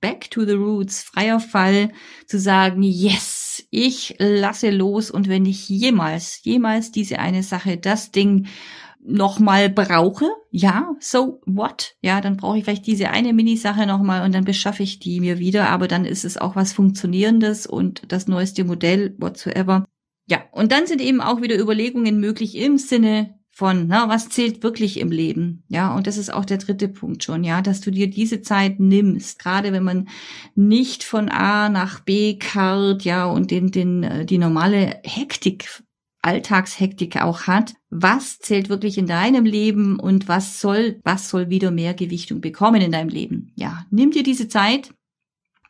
Back 0.00 0.30
to 0.30 0.44
the 0.44 0.52
roots, 0.52 1.02
freier 1.02 1.40
Fall, 1.40 1.90
zu 2.26 2.38
sagen, 2.38 2.82
yes, 2.82 3.66
ich 3.70 4.14
lasse 4.18 4.70
los 4.70 5.10
und 5.10 5.28
wenn 5.28 5.46
ich 5.46 5.68
jemals, 5.68 6.40
jemals 6.44 6.92
diese 6.92 7.18
eine 7.18 7.42
Sache, 7.42 7.78
das 7.78 8.10
Ding 8.12 8.46
nochmal 9.02 9.70
brauche, 9.70 10.26
ja, 10.50 10.94
so 11.00 11.40
what? 11.46 11.96
Ja, 12.02 12.20
dann 12.20 12.36
brauche 12.36 12.58
ich 12.58 12.64
vielleicht 12.64 12.86
diese 12.86 13.10
eine 13.10 13.32
Minisache 13.32 13.86
nochmal 13.86 14.24
und 14.24 14.34
dann 14.34 14.44
beschaffe 14.44 14.82
ich 14.82 14.98
die 14.98 15.20
mir 15.20 15.38
wieder, 15.38 15.70
aber 15.70 15.88
dann 15.88 16.04
ist 16.04 16.24
es 16.24 16.36
auch 16.36 16.54
was 16.54 16.72
Funktionierendes 16.72 17.66
und 17.66 18.02
das 18.08 18.28
neueste 18.28 18.64
Modell, 18.64 19.16
whatsoever. 19.18 19.86
Ja, 20.26 20.44
und 20.52 20.72
dann 20.72 20.86
sind 20.86 21.00
eben 21.00 21.20
auch 21.20 21.42
wieder 21.42 21.58
Überlegungen 21.58 22.18
möglich 22.18 22.56
im 22.56 22.78
Sinne 22.78 23.38
von, 23.50 23.86
na, 23.86 24.08
was 24.08 24.30
zählt 24.30 24.62
wirklich 24.62 24.98
im 24.98 25.12
Leben? 25.12 25.62
Ja, 25.68 25.94
und 25.94 26.06
das 26.06 26.16
ist 26.16 26.32
auch 26.32 26.44
der 26.44 26.58
dritte 26.58 26.88
Punkt 26.88 27.22
schon, 27.22 27.44
ja, 27.44 27.62
dass 27.62 27.80
du 27.80 27.92
dir 27.92 28.10
diese 28.10 28.42
Zeit 28.42 28.80
nimmst, 28.80 29.38
gerade 29.38 29.72
wenn 29.72 29.84
man 29.84 30.08
nicht 30.56 31.04
von 31.04 31.28
A 31.28 31.68
nach 31.68 32.00
B 32.00 32.36
karrt, 32.36 33.04
ja, 33.04 33.26
und 33.26 33.52
den, 33.52 33.70
den, 33.70 34.02
äh, 34.02 34.26
die 34.26 34.38
normale 34.38 35.00
Hektik 35.04 35.84
Alltagshektik 36.24 37.20
auch 37.20 37.42
hat. 37.42 37.74
Was 37.90 38.38
zählt 38.38 38.70
wirklich 38.70 38.96
in 38.96 39.06
deinem 39.06 39.44
Leben 39.44 40.00
und 40.00 40.26
was 40.26 40.60
soll, 40.60 41.00
was 41.04 41.28
soll 41.28 41.50
wieder 41.50 41.70
mehr 41.70 41.92
Gewichtung 41.92 42.40
bekommen 42.40 42.80
in 42.80 42.92
deinem 42.92 43.10
Leben? 43.10 43.52
Ja, 43.56 43.84
nimm 43.90 44.10
dir 44.10 44.22
diese 44.22 44.48
Zeit. 44.48 44.94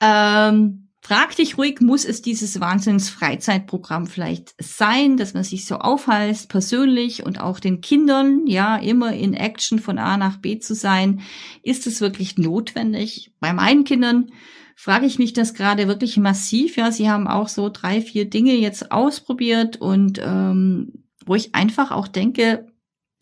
Ähm, 0.01 0.84
Frag 1.07 1.37
dich 1.37 1.59
ruhig, 1.59 1.83
muss 1.83 2.07
es 2.07 2.23
dieses 2.23 2.61
Wahnsinns-Freizeitprogramm 2.61 4.07
vielleicht 4.07 4.55
sein, 4.59 5.19
dass 5.19 5.35
man 5.35 5.45
sich 5.45 5.67
so 5.67 5.77
aufheißt, 5.77 6.49
persönlich 6.49 7.27
und 7.27 7.39
auch 7.39 7.61
den 7.61 7.83
Kindern, 7.83 8.47
ja, 8.47 8.77
immer 8.77 9.13
in 9.13 9.35
Action 9.35 9.81
von 9.81 9.99
A 9.99 10.17
nach 10.17 10.39
B 10.39 10.59
zu 10.61 10.75
sein? 10.75 11.21
Ist 11.63 11.87
es 11.87 12.01
wirklich 12.01 12.39
notwendig? 12.39 13.35
Bei 13.39 13.53
meinen 13.53 13.85
Kindern 13.85 14.31
frage 14.77 15.05
ich 15.05 15.19
mich 15.19 15.35
das 15.35 15.53
gerade 15.53 15.89
wirklich 15.89 16.17
massiv. 16.17 16.79
Ja, 16.79 16.91
sie 16.91 17.11
haben 17.11 17.29
auch 17.29 17.49
so 17.49 17.69
drei, 17.69 18.01
vier 18.01 18.25
Dinge 18.31 18.55
jetzt 18.55 18.91
ausprobiert 18.91 19.77
und 19.77 20.19
ähm, 20.25 21.05
wo 21.27 21.35
ich 21.35 21.55
einfach 21.55 21.91
auch 21.91 22.09
denke, 22.09 22.73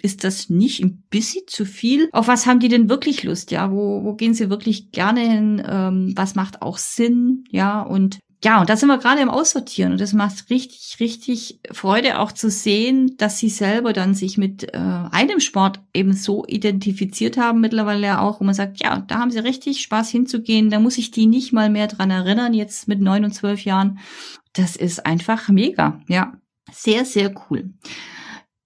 ist 0.03 0.25
das 0.25 0.51
nicht 0.51 0.83
ein 0.83 1.05
bisschen 1.11 1.43
zu 1.47 1.65
viel? 1.65 2.09
Auf 2.13 2.29
was 2.29 2.47
haben 2.47 2.61
die 2.61 2.69
denn 2.69 2.89
wirklich 2.89 3.23
Lust? 3.23 3.51
Ja, 3.51 3.71
wo, 3.71 4.05
wo 4.05 4.15
gehen 4.15 4.35
sie 4.35 4.51
wirklich 4.51 4.91
gerne 4.91 5.21
hin? 5.21 5.63
Ähm, 5.67 6.13
was 6.17 6.35
macht 6.35 6.61
auch 6.61 6.79
Sinn? 6.79 7.45
Ja, 7.51 7.83
und 7.83 8.19
ja, 8.45 8.61
und 8.61 8.69
da 8.69 8.77
sind 8.77 8.89
wir 8.89 8.99
gerade 8.99 9.21
im 9.21 9.31
Aussortieren 9.31 9.93
und 9.93 10.01
das 10.01 10.13
macht 10.13 10.51
richtig, 10.51 10.97
richtig 10.99 11.61
Freude 11.71 12.19
auch 12.19 12.33
zu 12.33 12.51
sehen, 12.51 13.17
dass 13.17 13.39
sie 13.39 13.49
selber 13.49 13.93
dann 13.93 14.15
sich 14.15 14.37
mit 14.37 14.75
äh, 14.75 14.79
einem 14.79 15.39
Sport 15.39 15.81
eben 15.95 16.13
so 16.13 16.45
identifiziert 16.49 17.37
haben 17.37 17.61
mittlerweile 17.61 18.21
auch, 18.21 18.41
wo 18.41 18.45
man 18.45 18.55
sagt, 18.55 18.83
ja, 18.83 18.99
da 18.99 19.21
haben 19.21 19.31
sie 19.31 19.39
richtig 19.39 19.81
Spaß 19.83 20.11
hinzugehen, 20.11 20.71
da 20.71 20.81
muss 20.81 20.99
ich 20.99 21.13
die 21.13 21.27
nicht 21.27 21.53
mal 21.53 21.71
mehr 21.71 21.87
dran 21.87 22.11
erinnern, 22.11 22.53
jetzt 22.53 22.89
mit 22.89 23.01
neun 23.01 23.25
und 23.25 23.33
zwölf 23.33 23.65
Jahren. 23.65 24.01
Das 24.55 24.75
ist 24.75 25.07
einfach 25.07 25.49
mega, 25.49 26.01
ja. 26.09 26.33
Sehr, 26.73 27.05
sehr 27.05 27.33
cool. 27.49 27.71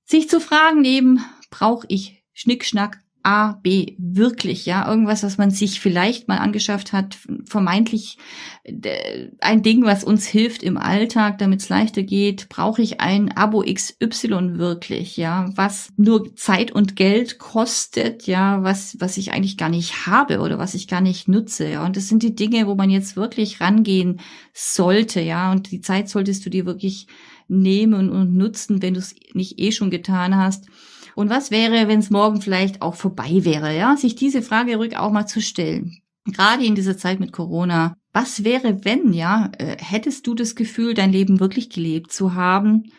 Sich 0.06 0.28
zu 0.28 0.40
fragen 0.40 0.84
eben, 0.84 1.20
brauche 1.50 1.86
ich 1.88 2.22
Schnickschnack 2.32 3.00
A, 3.26 3.54
B, 3.54 3.96
wirklich, 3.98 4.66
ja, 4.66 4.88
irgendwas, 4.88 5.24
was 5.24 5.36
man 5.36 5.50
sich 5.50 5.80
vielleicht 5.80 6.28
mal 6.28 6.38
angeschafft 6.38 6.92
hat, 6.92 7.18
vermeintlich 7.44 8.18
äh, 8.62 9.30
ein 9.40 9.64
Ding, 9.64 9.82
was 9.82 10.04
uns 10.04 10.28
hilft 10.28 10.62
im 10.62 10.76
Alltag, 10.76 11.38
damit 11.38 11.60
es 11.60 11.68
leichter 11.68 12.04
geht, 12.04 12.48
brauche 12.48 12.82
ich 12.82 13.00
ein 13.00 13.36
Abo 13.36 13.64
XY 13.64 14.58
wirklich, 14.58 15.16
ja, 15.16 15.50
was 15.56 15.88
nur 15.96 16.36
Zeit 16.36 16.70
und 16.70 16.94
Geld 16.94 17.40
kostet, 17.40 18.28
ja, 18.28 18.62
was, 18.62 18.96
was 19.00 19.16
ich 19.16 19.32
eigentlich 19.32 19.56
gar 19.56 19.70
nicht 19.70 20.06
habe 20.06 20.38
oder 20.38 20.60
was 20.60 20.74
ich 20.74 20.86
gar 20.86 21.00
nicht 21.00 21.26
nutze, 21.26 21.68
ja, 21.68 21.84
und 21.84 21.96
das 21.96 22.06
sind 22.06 22.22
die 22.22 22.36
Dinge, 22.36 22.68
wo 22.68 22.76
man 22.76 22.90
jetzt 22.90 23.16
wirklich 23.16 23.60
rangehen 23.60 24.20
sollte, 24.52 25.20
ja, 25.20 25.50
und 25.50 25.72
die 25.72 25.80
Zeit 25.80 26.08
solltest 26.08 26.46
du 26.46 26.50
dir 26.50 26.64
wirklich 26.64 27.08
nehmen 27.48 28.10
und 28.10 28.34
nutzen, 28.34 28.82
wenn 28.82 28.94
du 28.94 29.00
es 29.00 29.14
nicht 29.34 29.58
eh 29.58 29.72
schon 29.72 29.90
getan 29.90 30.36
hast. 30.36 30.66
Und 31.14 31.30
was 31.30 31.50
wäre, 31.50 31.88
wenn 31.88 32.00
es 32.00 32.10
morgen 32.10 32.42
vielleicht 32.42 32.82
auch 32.82 32.94
vorbei 32.94 33.44
wäre, 33.44 33.76
ja? 33.76 33.96
Sich 33.96 34.16
diese 34.16 34.42
Frage 34.42 34.76
ruhig 34.76 34.96
auch 34.98 35.10
mal 35.10 35.26
zu 35.26 35.40
stellen. 35.40 36.02
Gerade 36.26 36.64
in 36.64 36.74
dieser 36.74 36.98
Zeit 36.98 37.20
mit 37.20 37.32
Corona. 37.32 37.96
Was 38.12 38.44
wäre, 38.44 38.84
wenn, 38.84 39.12
ja? 39.12 39.50
Äh, 39.58 39.76
hättest 39.78 40.26
du 40.26 40.34
das 40.34 40.54
Gefühl, 40.54 40.94
dein 40.94 41.12
Leben 41.12 41.40
wirklich 41.40 41.70
gelebt 41.70 42.12
zu 42.12 42.34
haben? 42.34 42.92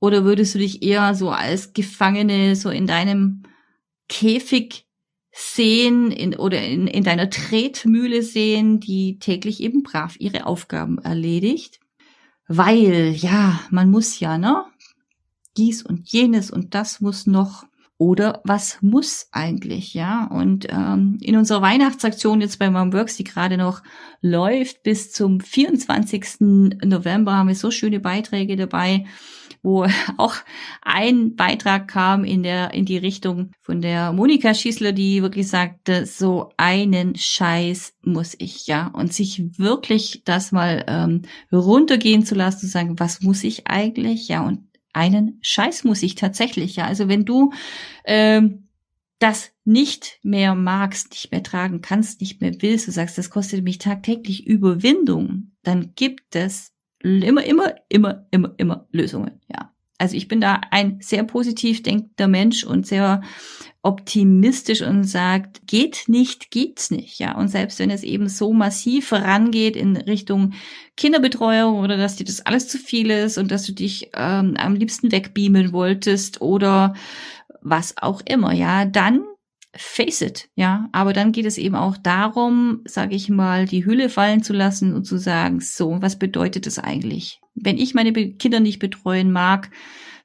Oder 0.00 0.24
würdest 0.24 0.54
du 0.54 0.60
dich 0.60 0.82
eher 0.82 1.14
so 1.14 1.30
als 1.30 1.72
Gefangene 1.72 2.56
so 2.56 2.70
in 2.70 2.86
deinem 2.86 3.42
Käfig 4.08 4.86
sehen 5.32 6.10
in, 6.10 6.34
oder 6.36 6.64
in, 6.64 6.86
in 6.86 7.04
deiner 7.04 7.30
Tretmühle 7.30 8.22
sehen, 8.22 8.80
die 8.80 9.18
täglich 9.18 9.62
eben 9.62 9.82
brav 9.82 10.16
ihre 10.18 10.46
Aufgaben 10.46 10.98
erledigt? 10.98 11.80
Weil 12.48 13.14
ja, 13.16 13.60
man 13.70 13.90
muss 13.90 14.18
ja, 14.20 14.38
ne? 14.38 14.64
Dies 15.56 15.82
und 15.82 16.08
jenes 16.10 16.50
und 16.50 16.74
das 16.74 17.00
muss 17.00 17.26
noch. 17.26 17.64
Oder 18.00 18.40
was 18.44 18.78
muss 18.80 19.26
eigentlich, 19.32 19.92
ja? 19.92 20.26
Und 20.26 20.68
ähm, 20.70 21.18
in 21.20 21.36
unserer 21.36 21.62
Weihnachtsaktion 21.62 22.40
jetzt 22.40 22.60
bei 22.60 22.70
Mom 22.70 22.92
Works, 22.92 23.16
die 23.16 23.24
gerade 23.24 23.56
noch 23.56 23.82
läuft, 24.20 24.84
bis 24.84 25.10
zum 25.10 25.40
24. 25.40 26.36
November 26.84 27.34
haben 27.34 27.48
wir 27.48 27.56
so 27.56 27.72
schöne 27.72 27.98
Beiträge 27.98 28.54
dabei 28.54 29.04
wo 29.68 29.86
auch 30.16 30.34
ein 30.80 31.36
Beitrag 31.36 31.88
kam 31.88 32.24
in 32.24 32.42
der, 32.42 32.72
in 32.72 32.86
die 32.86 32.96
Richtung 32.96 33.52
von 33.60 33.82
der 33.82 34.12
Monika 34.12 34.54
Schießler, 34.54 34.92
die 34.92 35.22
wirklich 35.22 35.48
sagte, 35.48 36.06
so 36.06 36.50
einen 36.56 37.14
Scheiß 37.14 37.94
muss 38.02 38.34
ich, 38.38 38.66
ja, 38.66 38.88
und 38.88 39.12
sich 39.12 39.42
wirklich 39.58 40.22
das 40.24 40.52
mal 40.52 40.84
ähm, 40.88 41.22
runtergehen 41.52 42.24
zu 42.24 42.34
lassen, 42.34 42.60
zu 42.60 42.66
sagen, 42.66 42.98
was 42.98 43.20
muss 43.20 43.44
ich 43.44 43.66
eigentlich, 43.66 44.28
ja, 44.28 44.42
und 44.42 44.60
einen 44.94 45.38
Scheiß 45.42 45.84
muss 45.84 46.02
ich 46.02 46.14
tatsächlich, 46.14 46.76
ja. 46.76 46.86
Also 46.86 47.08
wenn 47.08 47.26
du 47.26 47.52
ähm, 48.04 48.68
das 49.18 49.50
nicht 49.64 50.18
mehr 50.22 50.54
magst, 50.54 51.10
nicht 51.10 51.30
mehr 51.30 51.42
tragen 51.42 51.82
kannst, 51.82 52.20
nicht 52.20 52.40
mehr 52.40 52.52
willst, 52.60 52.86
du 52.86 52.92
sagst, 52.92 53.18
das 53.18 53.30
kostet 53.30 53.64
mich 53.64 53.78
tagtäglich 53.78 54.46
Überwindung, 54.46 55.52
dann 55.62 55.92
gibt 55.94 56.34
es 56.36 56.72
immer, 57.02 57.44
immer, 57.44 57.74
immer, 57.88 58.26
immer, 58.30 58.54
immer 58.56 58.86
Lösungen, 58.92 59.40
ja. 59.48 59.72
Also 60.00 60.16
ich 60.16 60.28
bin 60.28 60.40
da 60.40 60.60
ein 60.70 60.98
sehr 61.00 61.24
positiv 61.24 61.82
denkender 61.82 62.28
Mensch 62.28 62.62
und 62.62 62.86
sehr 62.86 63.20
optimistisch 63.82 64.82
und 64.82 65.02
sagt, 65.04 65.66
geht 65.66 66.04
nicht, 66.06 66.52
geht's 66.52 66.90
nicht, 66.92 67.18
ja. 67.18 67.36
Und 67.36 67.48
selbst 67.48 67.80
wenn 67.80 67.90
es 67.90 68.04
eben 68.04 68.28
so 68.28 68.52
massiv 68.52 69.08
vorangeht 69.08 69.76
in 69.76 69.96
Richtung 69.96 70.52
Kinderbetreuung 70.96 71.80
oder 71.80 71.96
dass 71.96 72.16
dir 72.16 72.24
das 72.24 72.46
alles 72.46 72.68
zu 72.68 72.78
viel 72.78 73.10
ist 73.10 73.38
und 73.38 73.50
dass 73.50 73.64
du 73.64 73.72
dich 73.72 74.10
ähm, 74.14 74.56
am 74.56 74.76
liebsten 74.76 75.10
wegbeamen 75.10 75.72
wolltest 75.72 76.40
oder 76.40 76.94
was 77.60 77.96
auch 77.96 78.22
immer, 78.24 78.52
ja, 78.52 78.84
dann 78.84 79.24
face 79.74 80.22
it, 80.22 80.48
ja. 80.54 80.88
Aber 80.92 81.12
dann 81.12 81.32
geht 81.32 81.46
es 81.46 81.58
eben 81.58 81.74
auch 81.74 81.96
darum, 81.96 82.82
sage 82.84 83.14
ich 83.14 83.28
mal, 83.28 83.66
die 83.66 83.84
Hülle 83.84 84.08
fallen 84.08 84.42
zu 84.42 84.52
lassen 84.52 84.94
und 84.94 85.04
zu 85.04 85.18
sagen, 85.18 85.60
so, 85.60 86.00
was 86.00 86.18
bedeutet 86.18 86.66
das 86.66 86.78
eigentlich? 86.78 87.40
Wenn 87.54 87.78
ich 87.78 87.94
meine 87.94 88.12
Kinder 88.12 88.60
nicht 88.60 88.78
betreuen 88.78 89.30
mag, 89.30 89.70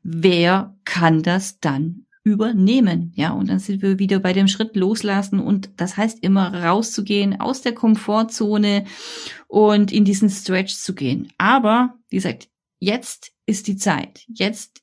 wer 0.04 0.76
kann 0.86 1.24
das 1.24 1.60
dann 1.60 2.06
übernehmen? 2.24 3.12
Ja, 3.16 3.32
und 3.32 3.50
dann 3.50 3.60
sind 3.60 3.82
wir 3.82 4.00
wieder 4.00 4.20
bei 4.20 4.34
dem 4.34 4.48
Schritt 4.48 4.76
loslassen 4.76 5.40
und 5.40 5.72
das 5.78 5.98
heißt 5.98 6.24
immer 6.24 6.54
rauszugehen 6.64 7.40
aus 7.40 7.62
der 7.62 7.74
Komfortzone 7.74 8.86
und 9.48 9.92
in 9.92 10.06
diesen 10.06 10.30
Stretch 10.30 10.76
zu 10.76 10.96
gehen. 10.96 11.34
Aber, 11.38 11.96
wie 12.10 12.16
gesagt, 12.16 12.48
jetzt 12.80 13.34
ist 13.46 13.68
die 13.68 13.76
Zeit. 13.76 14.24
Jetzt 14.28 14.82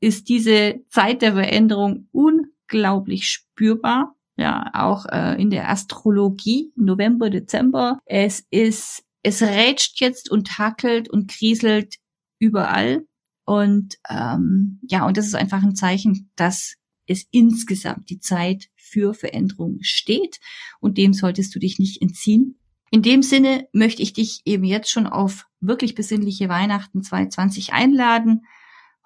ist 0.00 0.28
diese 0.28 0.80
Zeit 0.88 1.22
der 1.22 1.34
Veränderung 1.34 2.08
un 2.12 2.46
unglaublich 2.74 3.43
spürbar. 3.54 4.14
Ja, 4.36 4.68
auch 4.72 5.06
äh, 5.06 5.40
in 5.40 5.50
der 5.50 5.70
Astrologie, 5.70 6.72
November, 6.74 7.30
Dezember. 7.30 8.00
Es 8.04 8.44
ist, 8.50 9.04
es 9.22 9.42
rätscht 9.42 10.00
jetzt 10.00 10.28
und 10.28 10.58
hackelt 10.58 11.08
und 11.08 11.30
kriselt 11.30 11.96
überall. 12.40 13.06
Und 13.44 13.96
ähm, 14.10 14.80
ja, 14.82 15.06
und 15.06 15.16
das 15.16 15.26
ist 15.26 15.36
einfach 15.36 15.62
ein 15.62 15.76
Zeichen, 15.76 16.32
dass 16.34 16.74
es 17.06 17.26
insgesamt 17.30 18.10
die 18.10 18.18
Zeit 18.18 18.70
für 18.74 19.14
Veränderung 19.14 19.78
steht 19.82 20.40
und 20.80 20.98
dem 20.98 21.12
solltest 21.12 21.54
du 21.54 21.60
dich 21.60 21.78
nicht 21.78 22.02
entziehen. 22.02 22.58
In 22.90 23.02
dem 23.02 23.22
Sinne 23.22 23.68
möchte 23.72 24.02
ich 24.02 24.14
dich 24.14 24.40
eben 24.44 24.64
jetzt 24.64 24.90
schon 24.90 25.06
auf 25.06 25.46
wirklich 25.60 25.94
besinnliche 25.94 26.48
Weihnachten 26.48 27.02
2020 27.02 27.72
einladen. 27.72 28.46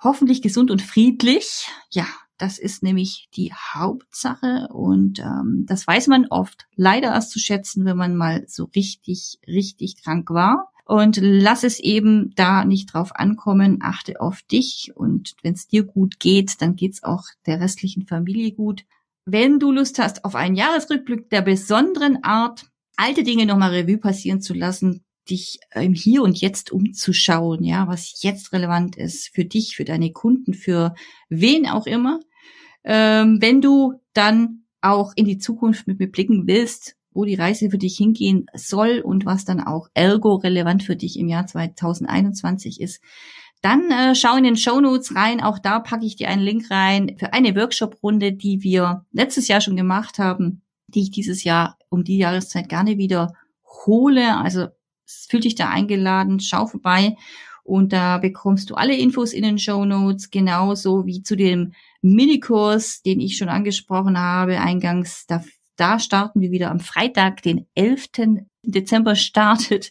Hoffentlich 0.01 0.43
gesund 0.43 0.71
und 0.71 0.81
friedlich. 0.81 1.67
Ja, 1.91 2.07
das 2.39 2.59
ist 2.59 2.83
nämlich 2.83 3.29
die 3.35 3.53
Hauptsache 3.53 4.69
und 4.73 5.19
ähm, 5.19 5.65
das 5.67 5.87
weiß 5.87 6.07
man 6.07 6.27
oft 6.27 6.67
leider 6.77 7.09
erst 7.09 7.33
zu 7.33 7.39
schätzen, 7.39 7.85
wenn 7.85 7.97
man 7.97 8.17
mal 8.17 8.45
so 8.47 8.65
richtig, 8.75 9.39
richtig 9.47 10.03
krank 10.03 10.31
war. 10.31 10.73
Und 10.85 11.19
lass 11.21 11.65
es 11.65 11.81
eben 11.81 12.33
da 12.35 12.65
nicht 12.65 12.95
drauf 12.95 13.15
ankommen, 13.15 13.81
achte 13.83 14.23
auf 14.23 14.41
dich 14.43 14.93
und 14.95 15.35
wenn 15.43 15.53
es 15.53 15.69
dir 15.69 15.83
gut 15.83 16.19
geht, 16.19 16.63
dann 16.63 16.77
geht's 16.77 17.03
auch 17.03 17.25
der 17.45 17.61
restlichen 17.61 18.07
Familie 18.07 18.53
gut. 18.53 18.87
Wenn 19.27 19.59
du 19.59 19.71
Lust 19.71 19.99
hast 19.99 20.25
auf 20.25 20.35
einen 20.35 20.55
Jahresrückblick 20.57 21.29
der 21.29 21.43
besonderen 21.43 22.25
Art, 22.25 22.71
alte 22.97 23.23
Dinge 23.23 23.45
nochmal 23.45 23.73
Revue 23.75 23.99
passieren 23.99 24.41
zu 24.41 24.55
lassen, 24.55 25.05
dich 25.31 25.59
im 25.75 25.95
Hier 25.95 26.23
und 26.23 26.41
Jetzt 26.41 26.73
umzuschauen, 26.73 27.65
ja, 27.65 27.89
was 27.89 28.23
jetzt 28.23 28.53
relevant 28.53 28.97
ist 28.97 29.31
für 29.35 29.45
dich, 29.45 29.77
für 29.77 29.85
deine 29.85 30.13
Kunden, 30.13 30.55
für 30.55 30.95
wen 31.29 31.67
auch 31.67 31.87
immer. 31.87 32.21
Ähm, 32.85 33.39
wenn 33.41 33.61
du 33.61 33.95
dann 34.13 34.65
auch 34.81 35.13
in 35.17 35.25
die 35.25 35.39
Zukunft 35.39 35.87
mit 35.87 35.99
mir 35.99 36.11
blicken 36.11 36.47
willst, 36.47 36.97
wo 37.13 37.25
die 37.25 37.35
Reise 37.35 37.71
für 37.71 37.79
dich 37.79 37.97
hingehen 37.97 38.47
soll 38.55 39.01
und 39.01 39.27
was 39.27 39.45
dann 39.45 39.61
auch 39.61 39.89
ergo 39.95 40.37
relevant 40.37 40.83
für 40.83 40.97
dich 40.97 41.19
im 41.19 41.29
Jahr 41.29 41.47
2021 41.47 42.81
ist, 42.81 43.03
dann 43.61 43.91
äh, 43.91 44.15
schau 44.15 44.37
in 44.37 44.45
den 44.45 44.57
Show 44.57 44.81
Notes 44.81 45.17
rein. 45.17 45.41
Auch 45.41 45.59
da 45.59 45.81
packe 45.81 46.07
ich 46.07 46.17
dir 46.17 46.29
einen 46.29 46.43
Link 46.43 46.71
rein 46.71 47.17
für 47.19 47.33
eine 47.33 47.57
Workshop-Runde, 47.57 48.33
die 48.33 48.63
wir 48.63 49.05
letztes 49.11 49.49
Jahr 49.49 49.61
schon 49.61 49.77
gemacht 49.77 50.19
haben, 50.19 50.63
die 50.87 51.03
ich 51.03 51.11
dieses 51.11 51.43
Jahr 51.45 51.77
um 51.89 52.05
die 52.05 52.19
Jahreszeit 52.19 52.69
gerne 52.69 52.99
wieder 52.99 53.35
hole. 53.87 54.37
Also 54.37 54.69
fühl 55.29 55.41
dich 55.41 55.55
da 55.55 55.69
eingeladen, 55.69 56.41
schau 56.41 56.67
vorbei 56.67 57.17
und 57.69 57.93
da 57.93 58.17
bekommst 58.17 58.71
du 58.71 58.75
alle 58.77 58.97
Infos 58.97 59.35
in 59.35 59.43
den 59.43 59.59
Show 59.59 59.85
Notes, 59.85 60.31
genauso 60.31 61.05
wie 61.05 61.23
zu 61.23 61.37
dem 61.37 61.75
Minikurs, 62.01 63.03
den 63.03 63.21
ich 63.21 63.37
schon 63.37 63.51
angesprochen 63.51 64.19
habe 64.19 64.59
eingangs. 64.59 65.27
Da, 65.27 65.45
da 65.77 65.99
starten 65.99 66.41
wir 66.41 66.51
wieder 66.51 66.71
am 66.71 66.81
Freitag, 66.81 67.43
den 67.43 67.67
11. 67.75 68.09
Dezember 68.63 69.17
startet 69.17 69.91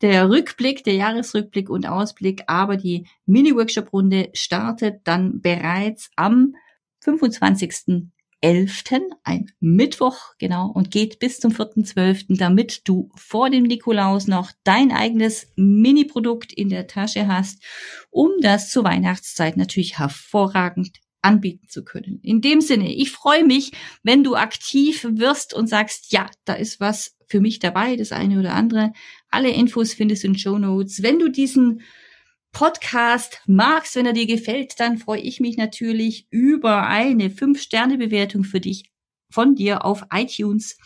der 0.00 0.30
Rückblick, 0.30 0.82
der 0.84 0.94
Jahresrückblick 0.94 1.68
und 1.68 1.86
Ausblick, 1.86 2.42
aber 2.46 2.78
die 2.78 3.06
Mini-Workshop-Runde 3.26 4.30
startet 4.32 5.02
dann 5.04 5.42
bereits 5.42 6.10
am 6.16 6.54
25. 7.00 8.08
11., 8.40 8.84
ein 9.22 9.50
Mittwoch, 9.60 10.34
genau, 10.38 10.70
und 10.70 10.90
geht 10.90 11.18
bis 11.18 11.40
zum 11.40 11.52
4.12., 11.52 12.38
damit 12.38 12.88
du 12.88 13.10
vor 13.14 13.50
dem 13.50 13.64
Nikolaus 13.64 14.26
noch 14.26 14.52
dein 14.64 14.92
eigenes 14.92 15.52
Mini-Produkt 15.56 16.52
in 16.52 16.68
der 16.68 16.86
Tasche 16.86 17.28
hast, 17.28 17.62
um 18.10 18.30
das 18.40 18.70
zur 18.70 18.84
Weihnachtszeit 18.84 19.56
natürlich 19.56 19.98
hervorragend 19.98 21.00
anbieten 21.22 21.68
zu 21.68 21.84
können. 21.84 22.20
In 22.22 22.40
dem 22.40 22.60
Sinne, 22.60 22.94
ich 22.94 23.10
freue 23.10 23.44
mich, 23.44 23.72
wenn 24.02 24.24
du 24.24 24.36
aktiv 24.36 25.06
wirst 25.08 25.52
und 25.52 25.68
sagst, 25.68 26.12
ja, 26.12 26.30
da 26.44 26.54
ist 26.54 26.80
was 26.80 27.16
für 27.26 27.40
mich 27.40 27.58
dabei, 27.58 27.96
das 27.96 28.12
eine 28.12 28.38
oder 28.38 28.54
andere. 28.54 28.92
Alle 29.28 29.50
Infos 29.50 29.92
findest 29.92 30.24
du 30.24 30.28
in 30.28 30.38
Show 30.38 30.58
Notes. 30.58 31.02
Wenn 31.02 31.18
du 31.18 31.28
diesen 31.28 31.82
Podcast 32.52 33.40
magst, 33.46 33.96
wenn 33.96 34.06
er 34.06 34.12
dir 34.12 34.26
gefällt, 34.26 34.78
dann 34.78 34.98
freue 34.98 35.20
ich 35.20 35.40
mich 35.40 35.56
natürlich 35.56 36.26
über 36.30 36.86
eine 36.86 37.28
5-Sterne-Bewertung 37.28 38.44
für 38.44 38.60
dich 38.60 38.90
von 39.30 39.54
dir 39.54 39.84
auf 39.84 40.04
iTunes. 40.12 40.76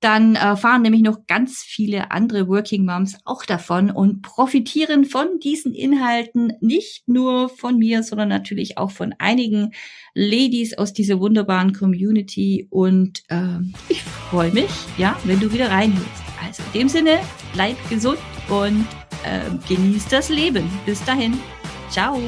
Dann 0.00 0.36
erfahren 0.36 0.82
nämlich 0.82 1.02
noch 1.02 1.26
ganz 1.26 1.64
viele 1.66 2.12
andere 2.12 2.46
Working 2.46 2.84
Moms 2.84 3.16
auch 3.24 3.44
davon 3.44 3.90
und 3.90 4.22
profitieren 4.22 5.04
von 5.04 5.40
diesen 5.42 5.74
Inhalten 5.74 6.52
nicht 6.60 7.08
nur 7.08 7.48
von 7.48 7.78
mir, 7.78 8.04
sondern 8.04 8.28
natürlich 8.28 8.78
auch 8.78 8.92
von 8.92 9.12
einigen 9.18 9.72
Ladies 10.14 10.78
aus 10.78 10.92
dieser 10.92 11.18
wunderbaren 11.18 11.72
Community. 11.72 12.68
Und 12.70 13.24
ähm, 13.28 13.74
ich 13.88 14.02
freue 14.02 14.52
mich, 14.52 14.70
ja, 14.98 15.18
wenn 15.24 15.40
du 15.40 15.52
wieder 15.52 15.70
reinhörst. 15.70 16.22
Also 16.46 16.62
in 16.72 16.80
dem 16.80 16.88
Sinne, 16.88 17.18
bleib 17.52 17.76
gesund 17.90 18.18
und 18.48 18.86
äh, 19.24 19.40
genieß 19.68 20.06
das 20.08 20.28
Leben. 20.28 20.70
Bis 20.86 21.04
dahin. 21.04 21.38
Ciao. 21.90 22.20